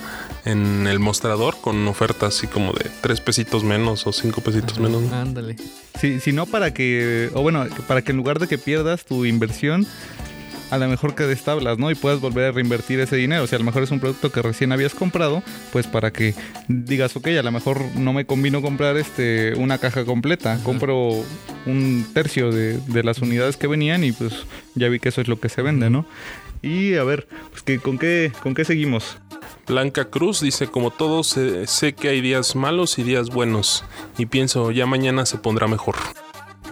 en 0.44 0.88
el 0.88 0.98
mostrador 0.98 1.54
con 1.60 1.86
ofertas 1.86 2.36
así 2.36 2.48
como 2.48 2.72
de 2.72 2.90
tres 3.00 3.20
pesitos 3.20 3.62
menos 3.62 4.08
o 4.08 4.12
cinco 4.12 4.40
pesitos 4.40 4.80
menos. 4.80 5.02
¿no? 5.02 5.14
Ándale. 5.14 5.54
Si, 6.00 6.18
si 6.18 6.32
no, 6.32 6.46
para 6.46 6.74
que, 6.74 7.30
o 7.34 7.42
bueno, 7.42 7.64
para 7.86 8.02
que 8.02 8.10
en 8.10 8.16
lugar 8.16 8.40
de 8.40 8.48
que 8.48 8.58
pierdas 8.58 9.04
tu 9.04 9.24
inversión, 9.24 9.86
a 10.70 10.78
lo 10.78 10.88
mejor 10.88 11.14
quedes 11.14 11.42
tablas, 11.42 11.78
¿no? 11.78 11.90
Y 11.90 11.94
puedas 11.94 12.20
volver 12.20 12.46
a 12.46 12.52
reinvertir 12.52 13.00
ese 13.00 13.16
dinero. 13.16 13.44
O 13.44 13.46
sea, 13.46 13.56
a 13.56 13.60
lo 13.60 13.64
mejor 13.64 13.82
es 13.82 13.90
un 13.90 14.00
producto 14.00 14.30
que 14.30 14.42
recién 14.42 14.72
habías 14.72 14.94
comprado, 14.94 15.42
pues 15.72 15.86
para 15.86 16.12
que 16.12 16.34
digas, 16.68 17.16
ok, 17.16 17.28
a 17.28 17.42
lo 17.42 17.52
mejor 17.52 17.82
no 17.96 18.12
me 18.12 18.24
convino 18.26 18.62
comprar 18.62 18.96
este 18.96 19.54
una 19.56 19.78
caja 19.78 20.04
completa. 20.04 20.58
Compro 20.62 21.24
un 21.66 22.06
tercio 22.14 22.50
de, 22.50 22.78
de 22.78 23.02
las 23.02 23.18
unidades 23.18 23.56
que 23.56 23.66
venían 23.66 24.04
y 24.04 24.12
pues 24.12 24.46
ya 24.74 24.88
vi 24.88 25.00
que 25.00 25.10
eso 25.10 25.20
es 25.20 25.28
lo 25.28 25.40
que 25.40 25.48
se 25.48 25.62
vende, 25.62 25.90
¿no? 25.90 26.06
Y 26.62 26.94
a 26.94 27.04
ver, 27.04 27.26
pues 27.50 27.62
que, 27.62 27.78
¿con, 27.78 27.98
qué, 27.98 28.32
¿con 28.42 28.54
qué 28.54 28.64
seguimos? 28.64 29.18
Blanca 29.66 30.06
Cruz 30.06 30.40
dice, 30.40 30.66
como 30.66 30.90
todos, 30.90 31.36
eh, 31.36 31.66
sé 31.66 31.94
que 31.94 32.08
hay 32.08 32.20
días 32.20 32.56
malos 32.56 32.98
y 32.98 33.02
días 33.02 33.30
buenos. 33.30 33.84
Y 34.18 34.26
pienso, 34.26 34.70
ya 34.70 34.84
mañana 34.84 35.26
se 35.26 35.38
pondrá 35.38 35.68
mejor. 35.68 35.96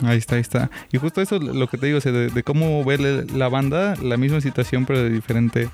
Ahí 0.05 0.19
está, 0.19 0.37
ahí 0.37 0.40
está. 0.40 0.71
Y 0.93 0.99
justo 0.99 1.21
eso 1.21 1.37
es 1.37 1.43
lo 1.43 1.67
que 1.67 1.76
te 1.76 1.87
digo, 1.87 1.99
o 1.99 2.00
de, 2.00 2.43
cómo 2.45 2.85
ve 2.85 3.25
la- 3.35 3.49
banda, 3.49 3.97
la 4.02 4.17
misma 4.17 4.40
situación, 4.40 4.87
pero 4.87 5.02
de 5.02 5.11
diferente 5.11 5.69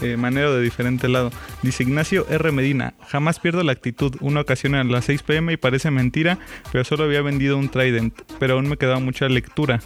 eh, 0.00 0.16
manera, 0.16 0.50
de 0.50 0.62
diferente 0.62 1.08
lado. 1.08 1.30
Dice 1.62 1.82
Ignacio 1.82 2.26
R. 2.30 2.50
Medina, 2.52 2.94
jamás 3.08 3.40
pierdo 3.40 3.62
la 3.64 3.72
actitud. 3.72 4.14
Una 4.20 4.40
ocasión 4.40 4.74
a 4.74 4.84
las 4.84 5.04
6 5.06 5.22
pm 5.22 5.52
y 5.52 5.56
parece 5.56 5.90
mentira, 5.90 6.38
pero 6.72 6.84
solo 6.84 7.04
había 7.04 7.20
vendido 7.22 7.58
un 7.58 7.68
Trident, 7.68 8.14
pero 8.38 8.54
aún 8.54 8.68
me 8.68 8.76
quedaba 8.76 9.00
mucha 9.00 9.28
lectura. 9.28 9.80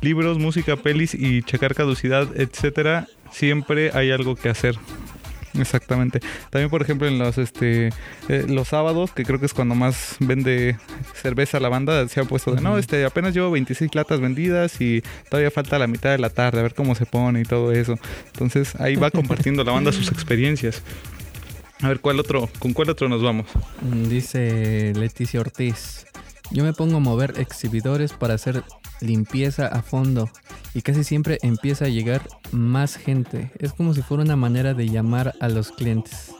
Libros, 0.00 0.38
música, 0.38 0.76
pelis 0.76 1.14
y 1.14 1.42
checar 1.42 1.74
caducidad, 1.74 2.28
etcétera, 2.38 3.06
siempre 3.32 3.90
hay 3.94 4.10
algo 4.10 4.36
que 4.36 4.50
hacer. 4.50 4.76
Exactamente. 5.58 6.20
También, 6.50 6.68
por 6.70 6.82
ejemplo, 6.82 7.06
en 7.06 7.18
los 7.18 7.38
este 7.38 7.88
eh, 8.28 8.44
los 8.48 8.68
sábados, 8.68 9.12
que 9.12 9.24
creo 9.24 9.38
que 9.38 9.46
es 9.46 9.54
cuando 9.54 9.74
más 9.74 10.16
vende 10.20 10.76
cerveza 11.14 11.60
la 11.60 11.68
banda, 11.68 12.06
se 12.08 12.20
ha 12.20 12.24
puesto 12.24 12.54
de 12.54 12.60
no, 12.60 12.76
este 12.78 13.04
apenas 13.04 13.34
llevo 13.34 13.50
26 13.50 13.94
latas 13.94 14.20
vendidas 14.20 14.80
y 14.80 15.02
todavía 15.30 15.50
falta 15.50 15.78
la 15.78 15.86
mitad 15.86 16.10
de 16.10 16.18
la 16.18 16.30
tarde, 16.30 16.60
a 16.60 16.62
ver 16.62 16.74
cómo 16.74 16.94
se 16.94 17.06
pone 17.06 17.40
y 17.40 17.44
todo 17.44 17.72
eso. 17.72 17.94
Entonces, 18.26 18.74
ahí 18.80 18.96
va 18.96 19.10
compartiendo 19.10 19.62
la 19.64 19.72
banda 19.72 19.92
sus 19.92 20.08
experiencias. 20.12 20.82
A 21.80 21.88
ver, 21.88 22.00
¿cuál 22.00 22.18
otro? 22.18 22.48
¿Con 22.58 22.72
cuál 22.72 22.90
otro 22.90 23.08
nos 23.08 23.22
vamos? 23.22 23.46
Mm, 23.82 24.08
Dice 24.08 24.92
Leticia 24.96 25.40
Ortiz. 25.40 26.06
Yo 26.50 26.64
me 26.64 26.72
pongo 26.72 26.96
a 26.96 27.00
mover 27.00 27.34
exhibidores 27.38 28.12
para 28.12 28.34
hacer 28.34 28.62
limpieza 29.00 29.66
a 29.66 29.82
fondo 29.82 30.28
y 30.74 30.82
casi 30.82 31.04
siempre 31.04 31.38
empieza 31.42 31.86
a 31.86 31.88
llegar 31.88 32.22
más 32.52 32.96
gente. 32.96 33.50
Es 33.58 33.72
como 33.72 33.94
si 33.94 34.02
fuera 34.02 34.22
una 34.22 34.36
manera 34.36 34.74
de 34.74 34.88
llamar 34.88 35.34
a 35.40 35.48
los 35.48 35.70
clientes. 35.72 36.30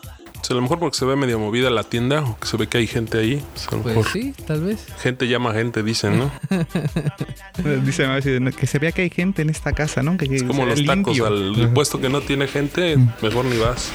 O 0.41 0.47
sea, 0.47 0.53
a 0.55 0.57
lo 0.57 0.63
mejor 0.63 0.79
porque 0.79 0.99
se 0.99 1.07
ve 1.07 1.17
medio 1.17 1.39
movida 1.39 1.71
la 1.71 1.85
tienda 1.85 2.23
o 2.23 2.39
que 2.39 2.47
se 2.47 2.59
ve 2.59 2.67
que 2.67 2.77
hay 2.77 2.87
gente 2.87 3.17
ahí. 3.19 3.43
pues, 3.55 3.67
a 3.69 3.77
lo 3.77 3.83
Pues 3.83 3.97
mejor 3.97 4.13
sí, 4.13 4.35
tal 4.47 4.61
vez. 4.63 4.85
gente 5.01 5.27
llama 5.27 5.51
a 5.53 5.55
gente, 5.55 5.83
dicen, 5.83 6.19
¿no? 6.19 6.31
Dice 7.85 8.07
Mavi, 8.07 8.41
no, 8.41 8.51
que 8.53 8.67
se 8.67 8.79
vea 8.79 8.93
que 8.93 9.03
hay 9.03 9.11
gente 9.11 9.41
en 9.43 9.49
esta 9.49 9.73
casa, 9.73 10.03
¿no? 10.03 10.17
Que, 10.19 10.27
Es 10.27 10.43
como 10.43 10.67
los 10.67 10.85
tacos, 10.85 11.17
limpio. 11.17 11.27
al 11.27 11.73
puesto 11.73 11.99
que 11.99 12.11
no 12.11 12.21
tiene 12.21 12.47
gente, 12.47 12.99
mejor 13.23 13.47
ni 13.47 13.57
vas. 13.57 13.91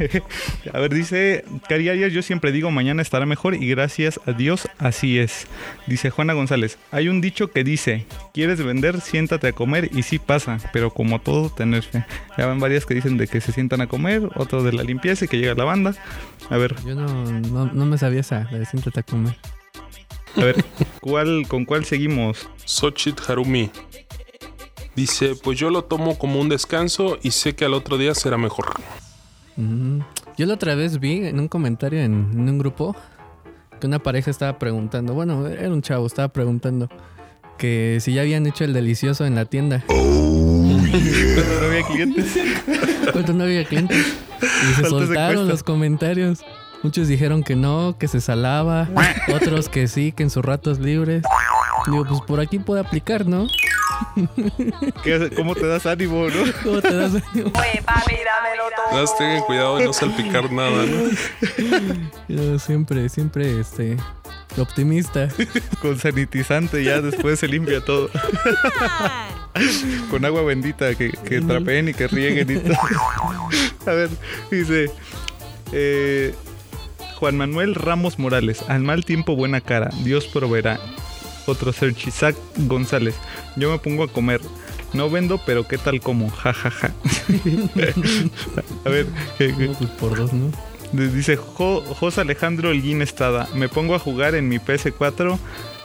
A 0.72 0.78
ver, 0.78 0.92
dice 0.94 1.44
Cari 1.68 1.88
Arias, 1.88 2.12
yo 2.12 2.22
siempre 2.22 2.52
digo 2.52 2.70
mañana 2.70 3.02
estará 3.02 3.26
mejor 3.26 3.54
y 3.54 3.68
gracias 3.68 4.20
a 4.26 4.32
Dios 4.32 4.68
así 4.78 5.18
es. 5.18 5.46
Dice 5.86 6.10
Juana 6.10 6.32
González, 6.32 6.78
hay 6.90 7.08
un 7.08 7.20
dicho 7.20 7.50
que 7.50 7.64
dice, 7.64 8.06
quieres 8.32 8.62
vender, 8.62 9.00
siéntate 9.00 9.48
a 9.48 9.52
comer 9.52 9.90
y 9.92 10.02
sí 10.02 10.18
pasa, 10.18 10.58
pero 10.72 10.90
como 10.90 11.20
todo, 11.20 11.50
tener 11.50 11.82
fe. 11.82 12.04
Ya 12.36 12.46
van 12.46 12.60
varias 12.60 12.86
que 12.86 12.94
dicen 12.94 13.16
de 13.16 13.28
que 13.28 13.40
se 13.40 13.52
sientan 13.52 13.80
a 13.80 13.86
comer, 13.86 14.28
otro 14.36 14.62
de 14.62 14.72
la 14.72 14.82
limpieza 14.82 15.24
y 15.24 15.28
que 15.28 15.38
llega 15.38 15.54
la 15.54 15.64
banda. 15.64 15.94
A 16.48 16.56
ver, 16.56 16.74
Yo 16.84 16.94
no, 16.94 17.24
no, 17.24 17.66
no 17.66 17.86
me 17.86 17.98
sabía 17.98 18.20
esa, 18.20 18.48
la 18.50 18.58
de 18.58 18.66
siéntate 18.66 19.00
a 19.00 19.02
comer. 19.02 19.36
a 20.36 20.44
ver, 20.44 20.64
¿cuál, 21.00 21.46
¿con 21.48 21.64
cuál 21.64 21.84
seguimos? 21.84 22.48
Xochitl 22.64 23.30
Harumi 23.30 23.70
dice: 24.94 25.34
Pues 25.42 25.58
yo 25.58 25.70
lo 25.70 25.84
tomo 25.84 26.18
como 26.18 26.40
un 26.40 26.48
descanso 26.48 27.18
y 27.22 27.32
sé 27.32 27.54
que 27.54 27.64
al 27.64 27.74
otro 27.74 27.98
día 27.98 28.14
será 28.14 28.38
mejor. 28.38 28.66
Mm. 29.60 30.00
Yo 30.36 30.46
la 30.46 30.54
otra 30.54 30.74
vez 30.74 30.98
vi 30.98 31.26
en 31.26 31.38
un 31.38 31.48
comentario 31.48 32.00
en, 32.00 32.30
en 32.32 32.48
un 32.48 32.58
grupo 32.58 32.96
que 33.80 33.86
una 33.86 33.98
pareja 33.98 34.30
estaba 34.30 34.58
preguntando, 34.58 35.14
bueno, 35.14 35.46
era 35.46 35.70
un 35.70 35.82
chavo, 35.82 36.06
estaba 36.06 36.28
preguntando 36.28 36.88
que 37.60 37.98
si 38.00 38.14
ya 38.14 38.22
habían 38.22 38.46
hecho 38.46 38.64
el 38.64 38.72
delicioso 38.72 39.26
en 39.26 39.34
la 39.34 39.44
tienda. 39.44 39.84
Cuando 39.86 41.60
no 41.60 41.66
había 41.66 41.86
clientes. 41.86 42.38
Cuando 43.12 43.32
no 43.34 43.44
había 43.44 43.64
clientes. 43.64 43.98
Y 43.98 44.74
se 44.74 44.80
¿Cuánto 44.80 45.00
se 45.00 45.06
soltaron 45.06 45.46
los 45.48 45.62
comentarios. 45.62 46.40
Muchos 46.82 47.08
dijeron 47.08 47.42
que 47.42 47.56
no, 47.56 47.96
que 47.98 48.08
se 48.08 48.22
salaba. 48.22 48.88
Otros 49.34 49.68
que 49.68 49.88
sí, 49.88 50.12
que 50.12 50.22
en 50.22 50.30
sus 50.30 50.42
ratos 50.42 50.78
libres. 50.78 51.22
Digo, 51.86 52.04
pues 52.04 52.20
por 52.22 52.40
aquí 52.40 52.58
puede 52.58 52.80
aplicar, 52.80 53.26
¿no? 53.26 53.46
¿Cómo 55.36 55.54
te 55.54 55.66
das 55.66 55.86
ánimo, 55.86 56.28
no? 56.28 56.52
¿Cómo 56.62 56.80
te 56.80 56.94
das 56.94 57.12
ánimo? 57.14 57.52
Nada 58.92 59.06
tengan 59.18 59.42
cuidado 59.42 59.76
de 59.76 59.84
no 59.84 59.92
salpicar 59.92 60.50
nada, 60.50 60.84
¿no? 60.84 61.10
Yo 62.28 62.58
siempre, 62.58 63.08
siempre, 63.08 63.60
este, 63.60 63.96
optimista. 64.56 65.28
Con 65.80 65.98
sanitizante 65.98 66.82
ya 66.82 67.00
después 67.00 67.38
se 67.38 67.46
limpia 67.46 67.84
todo. 67.84 68.10
Con 70.10 70.24
agua 70.24 70.42
bendita 70.42 70.94
que, 70.94 71.12
que 71.12 71.40
trapeen 71.40 71.88
y 71.88 71.94
que 71.94 72.08
rieguen 72.08 72.50
y 72.50 72.58
todo. 72.58 72.76
A 73.86 73.92
ver, 73.92 74.10
dice 74.50 74.90
eh, 75.72 76.34
Juan 77.16 77.36
Manuel 77.36 77.74
Ramos 77.74 78.18
Morales, 78.18 78.62
al 78.68 78.82
mal 78.82 79.04
tiempo 79.04 79.36
buena 79.36 79.60
cara, 79.60 79.90
Dios 80.02 80.26
proveerá. 80.26 80.80
Otro 81.50 81.72
Serge 81.72 82.08
Isaac 82.08 82.36
González, 82.56 83.14
yo 83.56 83.70
me 83.70 83.78
pongo 83.78 84.04
a 84.04 84.08
comer. 84.08 84.40
No 84.92 85.08
vendo, 85.08 85.40
pero 85.46 85.68
¿qué 85.68 85.78
tal 85.78 86.00
como? 86.00 86.30
Ja, 86.30 86.52
ja, 86.52 86.70
ja. 86.70 86.90
a 88.84 88.88
ver, 88.88 89.06
No, 89.06 89.72
pues 89.78 89.90
por 89.90 90.16
dos, 90.16 90.32
¿no? 90.32 90.50
Dice 90.92 91.36
Jo- 91.36 91.82
José 92.00 92.22
Alejandro 92.22 92.70
Elguín 92.72 93.00
Estrada. 93.02 93.48
Me 93.54 93.68
pongo 93.68 93.94
a 93.94 93.98
jugar 94.00 94.34
en 94.34 94.48
mi 94.48 94.58
PS4 94.58 95.38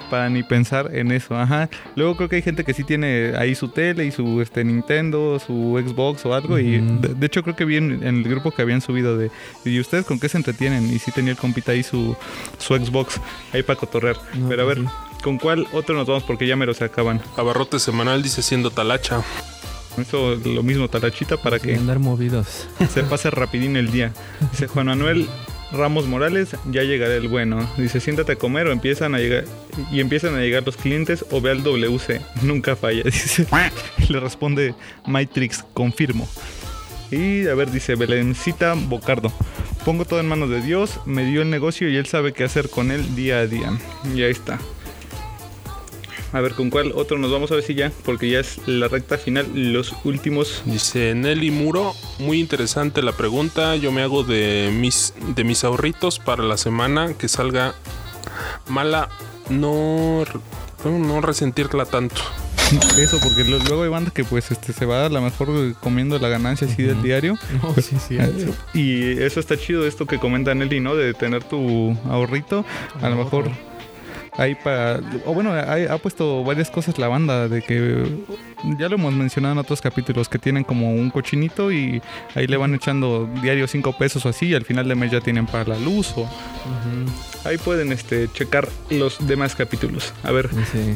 para 0.10 0.30
ni 0.30 0.42
pensar 0.42 0.90
en 0.96 1.12
eso. 1.12 1.36
Ajá. 1.38 1.70
Luego 1.96 2.16
creo 2.18 2.30
que 2.30 2.38
hay 2.38 2.42
gente 2.42 2.64
que 2.64 2.74
sí 2.74 2.84
tiene 2.84 3.34
ahí 3.38 3.54
su 3.54 3.68
tele 3.68 4.06
y 4.06 4.12
su 4.12 4.42
este 4.42 4.64
Nintendo, 4.64 5.38
su 5.40 5.80
Xbox 5.86 6.26
o 6.26 6.34
algo. 6.34 6.58
Y 6.58 6.80
de, 6.80 7.14
de 7.14 7.26
hecho 7.28 7.44
creo 7.44 7.56
que 7.56 7.66
vi 7.66 7.78
en, 7.78 7.92
en 8.04 8.18
el 8.18 8.24
grupo 8.24 8.50
que 8.52 8.64
habían 8.64 8.82
subido 8.82 9.16
de 9.18 9.30
¿y 9.64 9.80
ustedes 9.80 10.06
con 10.06 10.20
qué 10.20 10.28
se 10.30 10.38
entretienen? 10.38 10.92
Y 10.92 10.98
sí 10.98 11.12
tenía 11.12 11.32
el 11.34 11.38
compita 11.38 11.72
ahí 11.74 11.84
su, 11.84 12.16
su 12.58 12.76
Xbox 12.76 13.22
ahí 13.54 13.62
para 13.62 13.78
cotorrear. 13.80 14.18
No, 14.34 14.50
Pero 14.50 14.64
a 14.64 14.66
pues 14.66 14.78
ver, 14.80 14.88
¿con 15.26 15.40
cuál 15.40 15.66
otro 15.74 15.96
nos 15.96 16.06
vamos? 16.06 16.22
Porque 16.22 16.46
ya 16.46 16.56
me 16.56 16.72
se 16.76 16.84
acaban. 16.84 17.20
Abarrote 17.36 17.80
semanal 17.80 18.22
dice 18.22 18.44
siendo 18.44 18.70
talacha. 18.70 19.24
Eso 19.98 20.36
lo 20.36 20.62
mismo, 20.62 20.88
Talachita, 20.88 21.38
para 21.38 21.58
Sin 21.58 21.70
que 21.70 21.76
andar 21.78 21.98
movidos. 21.98 22.68
se 22.94 23.02
pase 23.02 23.32
rapidín 23.32 23.76
el 23.76 23.92
día. 23.92 24.14
Dice 24.52 24.68
Juan 24.68 24.86
Manuel 24.86 25.28
Ramos 25.72 26.06
Morales, 26.06 26.56
ya 26.70 26.84
llegará 26.84 27.16
el 27.16 27.28
bueno. 27.28 27.68
Dice, 27.76 28.00
siéntate 28.02 28.34
a 28.34 28.36
comer 28.36 28.68
o 28.68 28.72
empiezan 28.72 29.16
a 29.16 29.18
llegar 29.18 29.46
y 29.92 30.00
empiezan 30.00 30.36
a 30.36 30.42
llegar 30.42 30.62
los 30.64 30.78
clientes 30.78 31.26
o 31.32 31.42
ve 31.42 31.50
al 31.50 31.64
WC. 31.64 32.22
Nunca 32.44 32.76
falla. 32.76 33.02
Dice, 33.06 33.48
le 34.08 34.20
responde 34.20 34.76
Matrix, 35.08 35.66
confirmo. 35.74 36.30
Y 37.10 37.48
a 37.48 37.56
ver, 37.56 37.72
dice 37.72 37.96
Belencita 37.96 38.76
Bocardo. 38.76 39.32
Pongo 39.86 40.06
todo 40.06 40.20
en 40.20 40.28
manos 40.28 40.52
de 40.52 40.62
Dios, 40.62 41.00
me 41.06 41.24
dio 41.26 41.42
el 41.42 41.50
negocio 41.50 41.90
y 41.90 41.96
él 41.96 42.06
sabe 42.06 42.34
qué 42.34 42.44
hacer 42.44 42.70
con 42.70 42.92
él 42.92 43.16
día 43.16 43.40
a 43.40 43.48
día. 43.48 43.72
Y 44.14 44.22
ahí 44.22 44.32
está. 44.32 44.60
A 46.36 46.42
ver, 46.42 46.54
¿con 46.54 46.70
cuál 46.70 46.92
otro 46.96 47.18
nos 47.18 47.32
vamos 47.32 47.50
a 47.52 47.56
ver 47.56 47.64
si 47.64 47.76
ya? 47.76 47.94
Porque 48.04 48.30
ya 48.30 48.40
es 48.42 48.60
la 48.68 48.90
recta 48.90 49.18
final, 49.18 49.48
los 49.72 49.94
últimos 50.04 50.64
Dice 50.66 51.16
Nelly 51.16 51.50
Muro, 51.50 51.94
muy 52.20 52.42
interesante 52.42 53.02
la 53.02 53.14
pregunta. 53.14 53.78
Yo 53.78 53.94
me 53.94 54.02
hago 54.02 54.24
de 54.24 54.70
mis, 54.74 55.14
de 55.36 55.44
mis 55.46 55.64
ahorritos 55.64 56.20
para 56.20 56.44
la 56.44 56.58
semana 56.58 57.14
que 57.18 57.30
salga 57.30 57.74
mala, 58.68 59.08
no, 59.50 60.26
no, 60.84 61.00
no 61.00 61.22
resentirla 61.22 61.86
tanto. 61.86 62.22
Eso, 62.98 63.20
porque 63.24 63.44
lo- 63.46 63.60
luego 63.60 63.84
hay 63.84 63.90
banda 63.90 64.12
que 64.12 64.24
pues 64.26 64.52
este 64.52 64.74
se 64.74 64.86
va 64.86 65.06
a 65.06 65.10
lo 65.10 65.22
mejor 65.22 65.76
comiendo 65.80 66.18
la 66.20 66.28
ganancia 66.30 66.68
así 66.68 66.84
del 66.84 67.02
diario. 67.02 67.38
No, 67.64 67.74
sí, 67.82 67.96
sí. 68.06 68.18
Y 68.74 69.22
eso 69.22 69.40
está 69.40 69.56
chido, 69.56 69.86
esto 69.88 70.06
que 70.06 70.20
comenta 70.20 70.54
Nelly, 70.54 70.80
¿no? 70.82 70.96
De 70.96 71.14
tener 71.14 71.44
tu 71.44 71.96
ahorrito. 72.10 72.66
A 73.02 73.08
lo 73.10 73.16
mejor 73.16 73.50
ahí 74.38 74.56
para... 74.56 75.00
O 75.26 75.34
bueno, 75.34 75.54
hay- 75.54 75.86
ha 75.86 75.98
puesto 75.98 76.44
varias 76.44 76.70
cosas 76.70 76.98
la 76.98 77.08
banda 77.08 77.48
de 77.48 77.62
que... 77.62 78.06
Ya 78.80 78.90
lo 78.90 78.96
hemos 78.96 79.14
mencionado 79.14 79.54
en 79.54 79.60
otros 79.60 79.80
capítulos, 79.82 80.28
que 80.28 80.40
tienen 80.40 80.64
como 80.64 80.92
un 80.92 81.12
cochinito 81.12 81.72
y 81.72 82.02
ahí 82.34 82.48
le 82.48 82.58
van 82.58 82.74
echando 82.74 83.30
diario 83.44 83.68
5 83.68 83.96
pesos 83.98 84.26
o 84.26 84.30
así 84.30 84.48
y 84.48 84.56
al 84.56 84.66
final 84.66 84.88
de 84.88 84.96
mes 84.96 85.12
ya 85.12 85.22
tienen 85.22 85.46
para 85.46 85.66
la 85.66 85.80
luz 85.80 86.14
o... 86.18 86.28
Ahí 87.44 87.60
pueden 87.60 87.92
este, 87.92 88.28
checar 88.34 88.68
los 88.90 89.26
demás 89.28 89.54
capítulos. 89.56 90.14
A 90.24 90.32
ver, 90.32 90.50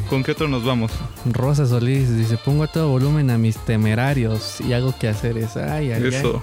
¿con 0.08 0.24
qué 0.24 0.32
otro 0.32 0.48
nos 0.48 0.64
vamos? 0.64 0.90
Rosa 1.30 1.64
Solís 1.64 2.16
dice, 2.16 2.36
pongo 2.44 2.64
a 2.64 2.66
todo 2.66 2.88
volumen 2.88 3.30
a 3.30 3.38
mis 3.38 3.56
temerarios 3.56 4.60
y 4.60 4.72
hago 4.72 4.92
que 4.98 5.06
hacer 5.06 5.38
es, 5.38 5.56
ay, 5.56 5.92
ay, 5.92 6.08
Eso. 6.08 6.42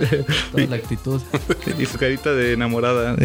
ay, 0.00 0.24
toda 0.50 0.66
la 0.66 0.76
actitud. 0.76 1.22
Y 1.78 1.86
su 1.86 1.98
carita 1.98 2.32
de 2.32 2.54
enamorada. 2.54 3.14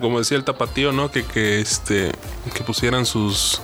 Como 0.00 0.18
decía 0.18 0.36
el 0.36 0.44
tapatío, 0.44 0.92
¿no? 0.92 1.10
Que, 1.10 1.24
que 1.24 1.60
este 1.60 2.12
que 2.54 2.64
pusieran 2.64 3.06
sus 3.06 3.60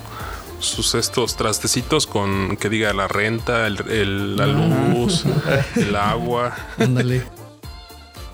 sus 0.61 0.95
estos 0.95 1.37
trastecitos 1.37 2.07
con 2.07 2.57
que 2.59 2.69
diga 2.69 2.93
la 2.93 3.09
renta, 3.09 3.67
el, 3.67 3.81
el- 3.91 4.37
la 4.37 4.47
luz, 4.47 5.25
el 5.77 5.97
agua. 5.97 6.55
Ándale. 6.79 7.23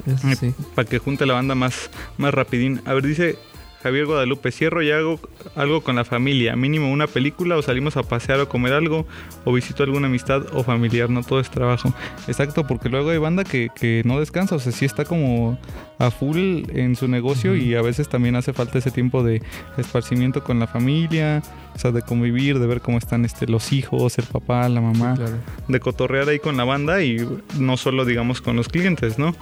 Eso 0.06 0.28
sí. 0.38 0.54
Para 0.74 0.88
que 0.88 0.98
junte 0.98 1.24
la 1.26 1.34
banda 1.34 1.54
más, 1.54 1.90
más 2.16 2.32
rapidín. 2.34 2.80
A 2.84 2.94
ver, 2.94 3.04
dice 3.06 3.38
Javier 3.86 4.06
Guadalupe, 4.06 4.50
cierro 4.50 4.82
y 4.82 4.90
hago 4.90 5.20
algo 5.54 5.80
con 5.80 5.94
la 5.94 6.04
familia. 6.04 6.56
Mínimo 6.56 6.90
una 6.90 7.06
película 7.06 7.56
o 7.56 7.62
salimos 7.62 7.96
a 7.96 8.02
pasear 8.02 8.40
o 8.40 8.48
comer 8.48 8.72
algo 8.72 9.06
o 9.44 9.52
visito 9.52 9.84
alguna 9.84 10.08
amistad 10.08 10.42
o 10.54 10.64
familiar. 10.64 11.08
No 11.08 11.22
todo 11.22 11.38
es 11.38 11.48
trabajo. 11.52 11.94
Exacto, 12.26 12.66
porque 12.66 12.88
luego 12.88 13.10
hay 13.10 13.18
banda 13.18 13.44
que, 13.44 13.68
que 13.76 14.02
no 14.04 14.18
descansa. 14.18 14.56
O 14.56 14.58
sea, 14.58 14.72
sí 14.72 14.84
está 14.84 15.04
como 15.04 15.56
a 16.00 16.10
full 16.10 16.64
en 16.70 16.96
su 16.96 17.06
negocio 17.06 17.54
y 17.54 17.76
a 17.76 17.82
veces 17.82 18.08
también 18.08 18.34
hace 18.34 18.52
falta 18.52 18.78
ese 18.78 18.90
tiempo 18.90 19.22
de 19.22 19.40
esparcimiento 19.76 20.42
con 20.42 20.58
la 20.58 20.66
familia. 20.66 21.40
O 21.76 21.78
sea, 21.78 21.92
de 21.92 22.02
convivir, 22.02 22.58
de 22.58 22.66
ver 22.66 22.80
cómo 22.80 22.98
están 22.98 23.24
este, 23.24 23.46
los 23.46 23.72
hijos, 23.72 24.18
el 24.18 24.24
papá, 24.24 24.68
la 24.68 24.80
mamá. 24.80 25.14
Claro. 25.14 25.36
de 25.68 25.78
cotorrear 25.78 26.28
ahí 26.28 26.40
con 26.40 26.56
la 26.56 26.64
banda 26.64 27.04
y 27.04 27.24
no 27.56 27.76
solo 27.76 28.04
digamos 28.04 28.40
con 28.40 28.56
los 28.56 28.68
clientes, 28.68 29.16
¿no? 29.16 29.36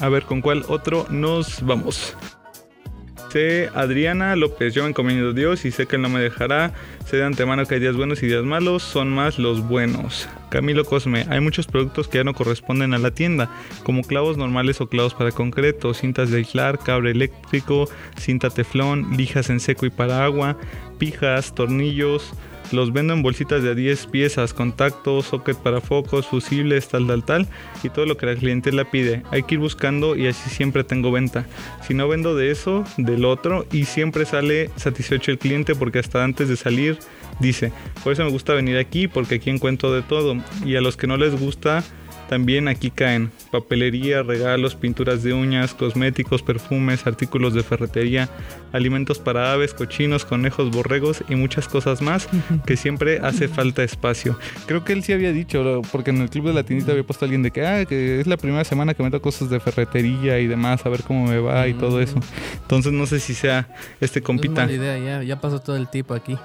A 0.00 0.08
ver, 0.08 0.24
¿con 0.24 0.40
cuál 0.40 0.64
otro 0.68 1.06
nos 1.10 1.64
vamos? 1.64 2.16
Sé 3.30 3.68
Adriana 3.74 4.34
López, 4.34 4.74
yo 4.74 4.82
me 4.82 4.88
encomiendo 4.88 5.30
a 5.30 5.32
Dios 5.32 5.64
y 5.64 5.70
sé 5.70 5.86
que 5.86 5.96
Él 5.96 6.02
no 6.02 6.08
me 6.08 6.20
dejará. 6.20 6.72
Sé 7.04 7.18
de 7.18 7.24
antemano 7.24 7.64
que 7.64 7.74
hay 7.74 7.80
días 7.80 7.94
buenos 7.94 8.22
y 8.22 8.26
días 8.26 8.42
malos, 8.42 8.82
son 8.82 9.10
más 9.10 9.38
los 9.38 9.68
buenos. 9.68 10.28
Camilo 10.50 10.84
Cosme, 10.84 11.26
hay 11.28 11.40
muchos 11.40 11.66
productos 11.66 12.08
que 12.08 12.18
ya 12.18 12.24
no 12.24 12.34
corresponden 12.34 12.92
a 12.92 12.98
la 12.98 13.12
tienda, 13.12 13.48
como 13.84 14.02
clavos 14.02 14.36
normales 14.36 14.80
o 14.80 14.88
clavos 14.88 15.14
para 15.14 15.30
concreto, 15.30 15.94
cintas 15.94 16.30
de 16.30 16.38
aislar, 16.38 16.78
cable 16.78 17.12
eléctrico, 17.12 17.88
cinta 18.16 18.50
teflón, 18.50 19.16
lijas 19.16 19.48
en 19.48 19.60
seco 19.60 19.86
y 19.86 19.90
para 19.90 20.24
agua, 20.24 20.56
pijas, 20.98 21.54
tornillos, 21.54 22.32
los 22.72 22.92
vendo 22.92 23.12
en 23.12 23.22
bolsitas 23.22 23.62
de 23.62 23.70
a 23.70 23.74
10 23.74 24.06
piezas, 24.06 24.54
contactos, 24.54 25.26
socket 25.26 25.56
para 25.56 25.80
focos, 25.80 26.26
fusibles, 26.26 26.88
tal, 26.88 27.06
tal, 27.06 27.24
tal, 27.24 27.48
y 27.82 27.88
todo 27.88 28.06
lo 28.06 28.16
que 28.16 28.26
la 28.26 28.36
clientela 28.36 28.90
pide. 28.90 29.22
Hay 29.30 29.42
que 29.42 29.54
ir 29.54 29.60
buscando 29.60 30.16
y 30.16 30.26
así 30.26 30.50
siempre 30.50 30.84
tengo 30.84 31.12
venta. 31.12 31.46
Si 31.86 31.94
no 31.94 32.08
vendo 32.08 32.34
de 32.34 32.50
eso, 32.50 32.84
del 32.96 33.24
otro, 33.24 33.66
y 33.72 33.84
siempre 33.84 34.24
sale 34.24 34.70
satisfecho 34.76 35.30
el 35.30 35.38
cliente 35.38 35.74
porque 35.74 35.98
hasta 35.98 36.22
antes 36.24 36.48
de 36.48 36.56
salir 36.56 36.98
dice, 37.40 37.72
por 38.02 38.12
eso 38.12 38.24
me 38.24 38.30
gusta 38.30 38.54
venir 38.54 38.76
aquí 38.76 39.08
porque 39.08 39.36
aquí 39.36 39.50
encuentro 39.50 39.92
de 39.92 40.02
todo. 40.02 40.36
Y 40.64 40.76
a 40.76 40.80
los 40.80 40.96
que 40.96 41.06
no 41.06 41.16
les 41.16 41.38
gusta, 41.38 41.82
también 42.30 42.68
aquí 42.68 42.92
caen 42.92 43.32
papelería, 43.50 44.22
regalos, 44.22 44.76
pinturas 44.76 45.24
de 45.24 45.32
uñas, 45.32 45.74
cosméticos, 45.74 46.44
perfumes, 46.44 47.04
artículos 47.04 47.54
de 47.54 47.64
ferretería, 47.64 48.28
alimentos 48.72 49.18
para 49.18 49.52
aves, 49.52 49.74
cochinos, 49.74 50.24
conejos, 50.24 50.70
borregos 50.70 51.24
y 51.28 51.34
muchas 51.34 51.66
cosas 51.66 52.00
más 52.02 52.28
que 52.66 52.76
siempre 52.76 53.18
hace 53.18 53.48
falta 53.48 53.82
espacio. 53.82 54.38
Creo 54.66 54.84
que 54.84 54.92
él 54.92 55.02
sí 55.02 55.12
había 55.12 55.32
dicho, 55.32 55.82
porque 55.90 56.10
en 56.10 56.18
el 56.18 56.30
club 56.30 56.46
de 56.46 56.54
la 56.54 56.62
tiendita 56.62 56.92
había 56.92 57.02
puesto 57.02 57.24
a 57.24 57.26
alguien 57.26 57.42
de 57.42 57.50
que, 57.50 57.66
ah, 57.66 57.84
que 57.84 58.20
es 58.20 58.28
la 58.28 58.36
primera 58.36 58.62
semana 58.62 58.94
que 58.94 59.02
meto 59.02 59.20
cosas 59.20 59.50
de 59.50 59.58
ferretería 59.58 60.38
y 60.38 60.46
demás, 60.46 60.86
a 60.86 60.88
ver 60.88 61.02
cómo 61.02 61.26
me 61.26 61.40
va 61.40 61.66
y 61.66 61.74
todo 61.74 62.00
eso. 62.00 62.20
Entonces 62.62 62.92
no 62.92 63.06
sé 63.06 63.18
si 63.18 63.34
sea 63.34 63.66
este 64.00 64.20
es 64.20 64.24
compita. 64.24 64.70
idea, 64.70 64.96
ya, 64.98 65.24
ya 65.24 65.40
pasó 65.40 65.58
todo 65.58 65.74
el 65.74 65.88
tipo 65.90 66.14
aquí. 66.14 66.38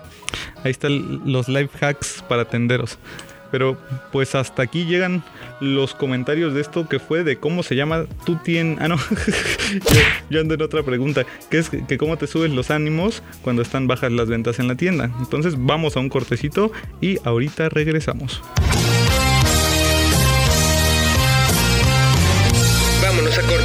Ahí 0.63 0.71
están 0.71 1.31
los 1.31 1.47
life 1.47 1.77
hacks 1.79 2.23
para 2.27 2.45
tenderos. 2.45 2.97
Pero 3.55 3.77
pues 4.11 4.35
hasta 4.35 4.63
aquí 4.63 4.83
llegan 4.83 5.23
los 5.61 5.95
comentarios 5.95 6.53
de 6.53 6.59
esto 6.59 6.89
que 6.89 6.99
fue 6.99 7.23
de 7.23 7.37
cómo 7.37 7.63
se 7.63 7.77
llama 7.77 8.03
tu 8.25 8.35
tienda. 8.35 8.83
Ah, 8.83 8.89
no. 8.89 8.97
yo, 10.29 10.41
ando 10.41 10.55
en 10.55 10.61
otra 10.61 10.83
pregunta. 10.83 11.25
Que 11.49 11.59
es 11.59 11.69
que 11.69 11.97
cómo 11.97 12.17
te 12.17 12.27
subes 12.27 12.51
los 12.51 12.69
ánimos 12.69 13.23
cuando 13.43 13.61
están 13.61 13.87
bajas 13.87 14.11
las 14.11 14.27
ventas 14.27 14.59
en 14.59 14.67
la 14.67 14.75
tienda. 14.75 15.09
Entonces 15.19 15.53
vamos 15.57 15.95
a 15.95 16.01
un 16.01 16.09
cortecito 16.09 16.73
y 16.99 17.17
ahorita 17.23 17.69
regresamos. 17.69 18.41
Vámonos 23.01 23.37
a 23.37 23.41
corte. 23.43 23.64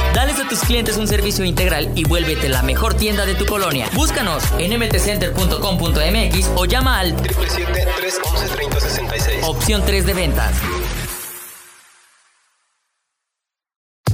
Dales 0.13 0.39
a 0.39 0.47
tus 0.47 0.59
clientes 0.59 0.97
un 0.97 1.07
servicio 1.07 1.43
integral 1.45 1.89
y 1.95 2.03
vuélvete 2.03 2.49
la 2.49 2.61
mejor 2.63 2.95
tienda 2.95 3.25
de 3.25 3.33
tu 3.33 3.45
colonia. 3.45 3.87
Búscanos 3.93 4.43
en 4.57 4.77
mtcenter.com.mx 4.77 6.49
o 6.55 6.65
llama 6.65 6.99
al 6.99 7.15
777-311-3066. 7.15 9.43
opción 9.43 9.83
3 9.85 10.05
de 10.05 10.13
ventas. 10.13 10.51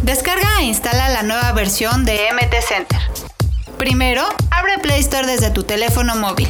Descarga 0.03 0.62
e 0.62 0.65
instala 0.65 1.10
la 1.10 1.23
nueva 1.23 1.51
versión 1.53 2.05
de 2.05 2.29
MT 2.31 2.53
Center. 2.67 2.99
Primero, 3.77 4.23
abre 4.51 4.77
Play 4.77 4.99
Store 4.99 5.25
desde 5.25 5.49
tu 5.49 5.63
teléfono 5.63 6.15
móvil. 6.15 6.47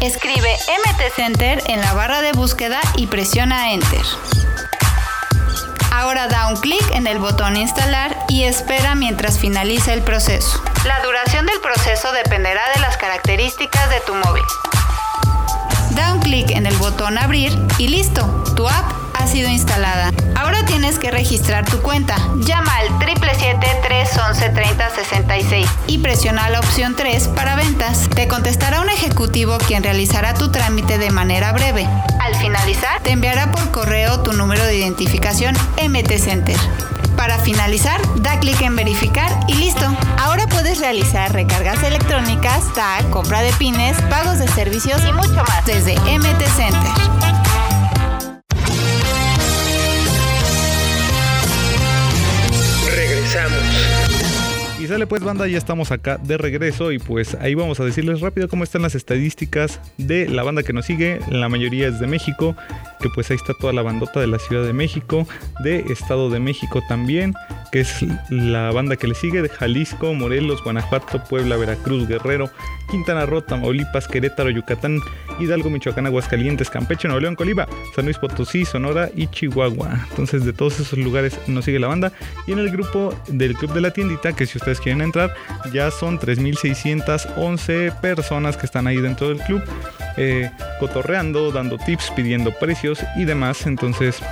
Escribe 0.00 0.56
MT 0.84 1.00
Center 1.16 1.60
en 1.66 1.80
la 1.80 1.94
barra 1.94 2.22
de 2.22 2.30
búsqueda 2.32 2.78
y 2.96 3.08
presiona 3.08 3.72
Enter. 3.72 4.04
Ahora 5.92 6.28
da 6.28 6.48
un 6.48 6.56
clic 6.56 6.82
en 6.92 7.06
el 7.06 7.18
botón 7.18 7.56
Instalar 7.56 8.15
y 8.28 8.44
espera 8.44 8.94
mientras 8.94 9.38
finaliza 9.38 9.92
el 9.92 10.00
proceso. 10.02 10.62
La 10.84 11.02
duración 11.02 11.46
del 11.46 11.60
proceso 11.60 12.12
dependerá 12.12 12.62
de 12.74 12.80
las 12.80 12.96
características 12.96 13.90
de 13.90 14.00
tu 14.00 14.14
móvil. 14.14 14.44
Da 15.90 16.12
un 16.12 16.20
clic 16.20 16.50
en 16.50 16.66
el 16.66 16.76
botón 16.76 17.18
Abrir 17.18 17.56
y 17.78 17.88
listo, 17.88 18.26
tu 18.54 18.68
app 18.68 18.92
ha 19.14 19.26
sido 19.26 19.48
instalada. 19.48 20.12
Ahora 20.34 20.62
tienes 20.66 20.98
que 20.98 21.10
registrar 21.10 21.64
tu 21.64 21.80
cuenta. 21.80 22.16
Llama 22.36 22.76
al 22.76 22.90
777-311-3066 22.98 25.66
y 25.86 25.96
presiona 25.98 26.50
la 26.50 26.60
opción 26.60 26.94
3 26.94 27.28
para 27.28 27.56
ventas. 27.56 28.10
Te 28.14 28.28
contestará 28.28 28.82
un 28.82 28.90
ejecutivo 28.90 29.56
quien 29.58 29.82
realizará 29.82 30.34
tu 30.34 30.52
trámite 30.52 30.98
de 30.98 31.10
manera 31.10 31.52
breve. 31.52 31.88
Al 32.20 32.34
finalizar, 32.34 33.00
te 33.02 33.12
enviará 33.12 33.50
por 33.50 33.70
correo 33.70 34.22
tu 34.22 34.32
número 34.32 34.64
de 34.64 34.76
identificación 34.76 35.56
MT 35.82 36.18
Center. 36.18 36.56
Para 37.26 37.40
finalizar, 37.40 38.00
da 38.22 38.38
clic 38.38 38.60
en 38.60 38.76
verificar 38.76 39.32
y 39.48 39.54
listo. 39.54 39.84
Ahora 40.16 40.46
puedes 40.46 40.78
realizar 40.78 41.32
recargas 41.32 41.82
electrónicas, 41.82 42.72
tag, 42.72 43.10
compra 43.10 43.42
de 43.42 43.52
pines, 43.54 44.00
pagos 44.02 44.38
de 44.38 44.46
servicios 44.46 45.02
y 45.04 45.12
mucho 45.12 45.34
más 45.34 45.66
desde 45.66 45.96
MT 45.96 46.40
Center. 46.54 46.92
Regresamos. 52.94 54.15
Y 54.86 54.88
sale 54.88 55.08
pues 55.08 55.24
banda, 55.24 55.48
ya 55.48 55.58
estamos 55.58 55.90
acá 55.90 56.16
de 56.16 56.38
regreso 56.38 56.92
y 56.92 57.00
pues 57.00 57.34
ahí 57.40 57.56
vamos 57.56 57.80
a 57.80 57.84
decirles 57.84 58.20
rápido 58.20 58.46
cómo 58.48 58.62
están 58.62 58.82
las 58.82 58.94
estadísticas 58.94 59.80
de 59.98 60.28
la 60.28 60.44
banda 60.44 60.62
que 60.62 60.72
nos 60.72 60.86
sigue. 60.86 61.18
La 61.28 61.48
mayoría 61.48 61.88
es 61.88 61.98
de 61.98 62.06
México, 62.06 62.54
que 63.00 63.08
pues 63.12 63.28
ahí 63.32 63.36
está 63.36 63.52
toda 63.54 63.72
la 63.72 63.82
bandota 63.82 64.20
de 64.20 64.28
la 64.28 64.38
Ciudad 64.38 64.64
de 64.64 64.72
México, 64.72 65.26
de 65.64 65.80
Estado 65.90 66.30
de 66.30 66.38
México 66.38 66.84
también, 66.88 67.34
que 67.76 67.82
es 67.82 68.06
la 68.30 68.70
banda 68.70 68.96
que 68.96 69.06
le 69.06 69.14
sigue, 69.14 69.42
de 69.42 69.50
Jalisco, 69.50 70.14
Morelos, 70.14 70.64
Guanajuato, 70.64 71.22
Puebla, 71.24 71.58
Veracruz, 71.58 72.08
Guerrero, 72.08 72.48
Quintana 72.90 73.26
Roo, 73.26 73.42
Tamaulipas, 73.42 74.08
Querétaro, 74.08 74.48
Yucatán, 74.48 74.98
Hidalgo, 75.38 75.68
Michoacán, 75.68 76.06
Aguascalientes, 76.06 76.70
Campeche, 76.70 77.06
Nuevo 77.06 77.20
León, 77.20 77.34
Colima, 77.34 77.68
San 77.94 78.06
Luis 78.06 78.16
Potosí, 78.16 78.64
Sonora 78.64 79.10
y 79.14 79.26
Chihuahua. 79.26 80.06
Entonces 80.08 80.46
de 80.46 80.54
todos 80.54 80.80
esos 80.80 80.98
lugares 80.98 81.38
nos 81.48 81.66
sigue 81.66 81.78
la 81.78 81.88
banda. 81.88 82.12
Y 82.46 82.52
en 82.52 82.60
el 82.60 82.70
grupo 82.70 83.14
del 83.28 83.54
Club 83.54 83.74
de 83.74 83.82
la 83.82 83.90
Tiendita, 83.90 84.32
que 84.32 84.46
si 84.46 84.56
ustedes 84.56 84.80
quieren 84.80 85.02
entrar, 85.02 85.34
ya 85.70 85.90
son 85.90 86.18
3.611 86.18 88.00
personas 88.00 88.56
que 88.56 88.64
están 88.64 88.86
ahí 88.86 89.02
dentro 89.02 89.28
del 89.28 89.40
club, 89.40 89.62
eh, 90.16 90.50
cotorreando, 90.80 91.52
dando 91.52 91.76
tips, 91.76 92.10
pidiendo 92.16 92.52
precios 92.52 93.00
y 93.16 93.26
demás. 93.26 93.66
Entonces 93.66 94.22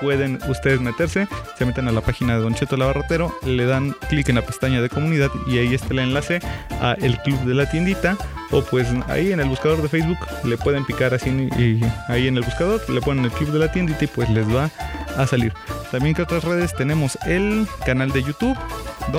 pueden 0.00 0.38
ustedes 0.48 0.80
meterse, 0.80 1.28
se 1.56 1.64
meten 1.64 1.88
a 1.88 1.92
la 1.92 2.00
página 2.00 2.34
de 2.34 2.40
Don 2.40 2.54
Cheto 2.54 2.76
el 2.76 2.82
Abarrotero, 2.82 3.36
le 3.44 3.66
dan 3.66 3.94
clic 4.08 4.28
en 4.28 4.36
la 4.36 4.42
pestaña 4.42 4.80
de 4.80 4.88
comunidad 4.88 5.30
y 5.46 5.58
ahí 5.58 5.74
está 5.74 5.88
el 5.92 6.00
enlace 6.00 6.40
a 6.80 6.94
el 7.00 7.18
club 7.22 7.40
de 7.44 7.54
la 7.54 7.70
tiendita 7.70 8.16
o 8.50 8.62
pues 8.62 8.88
ahí 9.08 9.32
en 9.32 9.40
el 9.40 9.48
buscador 9.48 9.82
de 9.82 9.88
Facebook 9.88 10.18
le 10.44 10.56
pueden 10.56 10.84
picar 10.84 11.14
así 11.14 11.30
y 11.30 11.80
ahí 12.08 12.28
en 12.28 12.36
el 12.36 12.42
buscador 12.42 12.80
le 12.88 13.00
ponen 13.00 13.24
el 13.24 13.30
club 13.30 13.52
de 13.52 13.58
la 13.58 13.70
tiendita 13.70 14.04
y 14.04 14.08
pues 14.08 14.30
les 14.30 14.46
va 14.48 14.70
a 15.16 15.26
salir. 15.26 15.52
También 15.90 16.14
que 16.14 16.22
otras 16.22 16.44
redes 16.44 16.74
tenemos 16.74 17.18
el 17.26 17.66
canal 17.84 18.12
de 18.12 18.22
YouTube. 18.22 18.56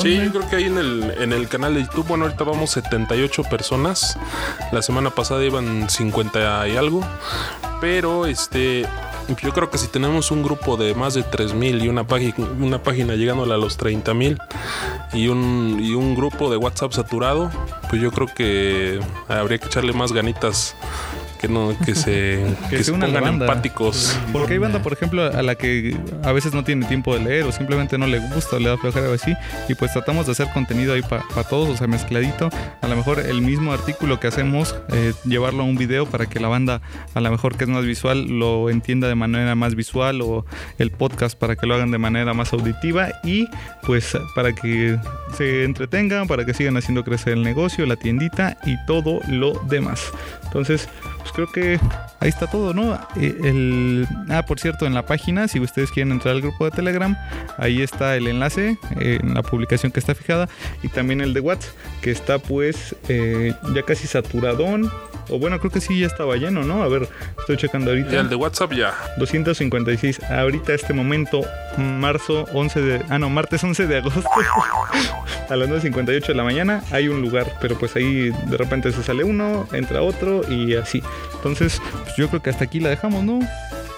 Sí, 0.02 0.18
yo 0.18 0.32
creo 0.32 0.50
que 0.50 0.56
ahí 0.56 0.66
en 0.66 0.78
el, 0.78 1.14
en 1.20 1.34
el 1.34 1.48
canal 1.48 1.74
de 1.74 1.82
YouTube, 1.82 2.08
bueno, 2.08 2.26
ahorita 2.26 2.44
vamos 2.44 2.72
78 2.72 3.44
personas. 3.44 4.18
La 4.72 4.82
semana 4.82 5.10
pasada 5.10 5.44
iban 5.44 5.90
50 5.90 6.68
y 6.68 6.78
algo. 6.78 7.04
Pero 7.82 8.28
este, 8.28 8.86
yo 9.42 9.54
creo 9.54 9.70
que 9.70 9.78
si 9.78 9.88
tenemos 9.88 10.32
un 10.32 10.44
grupo 10.44 10.78
de 10.78 10.96
más 10.96 11.14
de 11.14 11.24
3000 11.24 11.84
y 11.84 11.88
una 11.88 12.06
una 12.60 12.84
página 12.84 13.16
llegándole 13.16 13.54
a 13.54 13.58
los 13.58 13.78
30000 13.78 14.38
y 15.14 15.28
un, 15.28 15.78
y 15.82 15.94
un 15.94 16.16
grupo 16.16 16.50
de 16.50 16.58
WhatsApp 16.58 16.94
saturado, 16.94 17.52
pues 17.90 18.02
yo 18.02 18.12
creo 18.12 18.28
que 18.28 19.00
habría 19.28 19.58
que 19.58 19.68
echarle 19.68 19.94
más 19.94 20.12
ganitas 20.12 20.76
que 21.40 21.48
no 21.48 21.76
que 21.86 21.96
se 21.96 22.46
que, 22.70 22.84
se, 22.84 22.92
pongan 22.92 23.42
empáticos. 23.42 24.18
Porque 24.32 24.54
hay 24.54 24.60
banda, 24.60 24.82
por 24.82 24.94
ejemplo, 24.94 25.24
a 25.24 25.42
la 25.42 25.56
que 25.56 25.98
a 26.24 26.32
veces 26.32 26.54
no 26.54 26.64
tiene 26.64 26.86
tiempo 26.86 27.14
de 27.16 27.24
leer 27.24 27.46
o 27.46 27.52
simplemente 27.52 27.98
no 27.98 28.08
le 28.08 28.20
gusta 28.20 28.58
o 28.58 28.60
le 28.60 28.70
da 28.70 28.78
flojera 28.78 29.10
o 29.10 29.14
así 29.14 29.34
y 29.68 29.76
pues 29.76 29.94
tratamos 29.94 30.26
de 30.26 30.34
hacer 30.34 30.50
contenido 30.54 30.94
ahí 30.94 31.02
para 31.02 31.44
todos, 31.50 31.70
o 31.70 31.78
sea, 31.78 31.88
mezcladito. 31.88 32.50
A 32.82 32.88
lo 32.88 32.96
mejor 32.96 33.20
el 33.20 33.42
mismo 33.42 33.74
artículo 33.74 34.20
que 34.20 34.28
hacemos 34.28 34.76
eh, 34.92 35.14
llevarlo 35.26 35.64
a 35.64 35.66
un 35.66 35.78
video 35.78 36.06
para 36.06 36.26
que 36.26 36.40
la 36.40 36.48
banda 36.48 36.82
a 37.14 37.22
lo 37.22 37.32
mejor 37.32 37.56
que 37.56 37.64
es 37.64 37.70
más 37.70 37.86
visual 37.86 38.28
lo 38.28 38.70
entienda 38.70 39.08
de 39.08 39.16
manera 39.16 39.56
más 39.56 39.76
visual 39.76 40.22
o 40.22 40.46
el 40.78 40.92
podcast 40.92 41.38
para 41.38 41.56
que 41.56 41.66
lo 41.66 41.76
hagan 41.76 41.92
de 41.92 41.98
manera 41.98 42.34
más 42.34 42.54
auditiva 42.54 43.10
y 43.24 43.48
pues 43.84 44.18
para 44.36 44.54
que 44.54 45.00
se 45.38 45.64
entretengan, 45.64 46.28
para 46.28 46.46
que 46.46 46.54
sigan 46.54 46.78
haciendo 46.78 47.04
crecer 47.04 47.34
el 47.34 47.44
negocio, 47.44 47.86
la 47.86 47.96
tiendita 47.96 48.58
y 48.66 48.76
todo 48.86 49.20
lo 49.28 49.54
demás. 49.70 50.12
Entonces, 50.46 50.90
pues 51.30 51.34
creo 51.34 51.52
que 51.52 51.80
ahí 52.20 52.30
está 52.30 52.48
todo, 52.48 52.74
¿no? 52.74 52.96
Eh, 53.16 53.38
el, 53.44 54.08
ah, 54.30 54.44
por 54.46 54.60
cierto, 54.60 54.86
en 54.86 54.94
la 54.94 55.06
página, 55.06 55.48
si 55.48 55.60
ustedes 55.60 55.92
quieren 55.92 56.12
entrar 56.12 56.36
al 56.36 56.42
grupo 56.42 56.66
de 56.66 56.72
Telegram, 56.72 57.16
ahí 57.58 57.82
está 57.82 58.16
el 58.16 58.28
enlace 58.28 58.78
eh, 59.00 59.20
en 59.22 59.34
la 59.34 59.44
publicación 59.44 59.92
que 59.92 60.00
está 60.00 60.16
fijada 60.16 60.50
y 60.82 60.88
también 60.90 61.22
el 61.22 61.34
de 61.34 61.40
WhatsApp, 61.40 61.74
que 62.02 62.12
está 62.12 62.40
pues 62.40 62.96
eh, 63.08 63.54
ya 63.74 63.84
casi 63.84 64.08
saturadón. 64.08 64.92
O 65.32 65.38
bueno, 65.38 65.60
creo 65.60 65.72
que 65.72 65.80
sí 65.80 66.00
ya 66.00 66.08
estaba 66.08 66.38
lleno, 66.38 66.64
¿no? 66.64 66.82
A 66.82 66.88
ver, 66.88 67.08
estoy 67.38 67.58
checando 67.58 67.92
ahorita. 67.92 68.12
Y 68.12 68.16
el 68.16 68.30
de 68.30 68.36
WhatsApp 68.36 68.74
ya. 68.74 68.96
256. 69.18 70.24
Ahorita, 70.24 70.74
este 70.74 70.94
momento, 70.94 71.42
marzo 71.78 72.46
11 72.54 72.82
de. 72.82 73.02
Ah, 73.10 73.20
no, 73.20 73.30
martes 73.30 73.64
11 73.64 73.86
de 73.86 73.98
agosto. 73.98 74.24
a 75.50 75.56
las 75.56 75.70
9.58 75.70 76.28
de 76.28 76.34
la 76.36 76.44
mañana 76.44 76.84
hay 76.92 77.08
un 77.08 77.22
lugar, 77.22 77.58
pero 77.60 77.78
pues 77.78 77.96
ahí 77.96 78.30
de 78.30 78.58
repente 78.58 78.92
se 78.92 79.04
sale 79.04 79.24
uno, 79.24 79.68
entra 79.74 80.02
otro 80.02 80.42
y 80.50 80.76
así. 80.76 81.04
Entonces, 81.36 81.82
pues 82.04 82.16
yo 82.18 82.28
creo 82.30 82.42
que 82.42 82.50
hasta 82.50 82.66
aquí 82.66 82.80
la 82.80 82.90
dejamos, 82.90 83.24
¿no? 83.24 83.40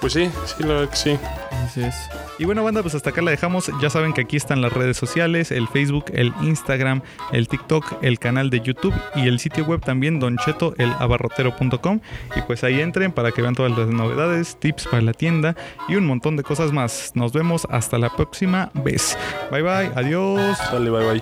Pues 0.01 0.13
sí, 0.13 0.29
sí, 0.45 0.63
la 0.63 0.69
verdad 0.69 0.89
que 0.89 0.95
sí. 0.95 1.17
Así 1.63 1.83
es. 1.83 1.95
Y 2.39 2.45
bueno, 2.45 2.63
banda, 2.63 2.81
pues 2.81 2.95
hasta 2.95 3.11
acá 3.11 3.21
la 3.21 3.29
dejamos. 3.29 3.69
Ya 3.79 3.91
saben 3.91 4.13
que 4.13 4.21
aquí 4.21 4.35
están 4.35 4.61
las 4.61 4.73
redes 4.73 4.97
sociales, 4.97 5.51
el 5.51 5.67
Facebook, 5.67 6.05
el 6.11 6.33
Instagram, 6.41 7.03
el 7.31 7.47
TikTok, 7.47 8.01
el 8.01 8.17
canal 8.17 8.49
de 8.49 8.61
YouTube 8.61 8.95
y 9.13 9.27
el 9.27 9.37
sitio 9.37 9.63
web 9.63 9.79
también, 9.81 10.19
doncheto.elabarrotero.com. 10.19 11.99
Y 12.35 12.41
pues 12.41 12.63
ahí 12.63 12.81
entren 12.81 13.11
para 13.11 13.31
que 13.31 13.43
vean 13.43 13.53
todas 13.53 13.77
las 13.77 13.87
novedades, 13.89 14.57
tips 14.59 14.87
para 14.87 15.03
la 15.03 15.13
tienda 15.13 15.55
y 15.87 15.95
un 15.95 16.07
montón 16.07 16.35
de 16.35 16.41
cosas 16.41 16.71
más. 16.71 17.11
Nos 17.13 17.31
vemos 17.31 17.67
hasta 17.69 17.99
la 17.99 18.09
próxima 18.09 18.71
vez. 18.73 19.15
Bye 19.51 19.61
bye, 19.61 19.91
adiós. 19.95 20.57
Dale, 20.71 20.89
bye 20.89 21.21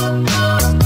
bye. 0.00 0.85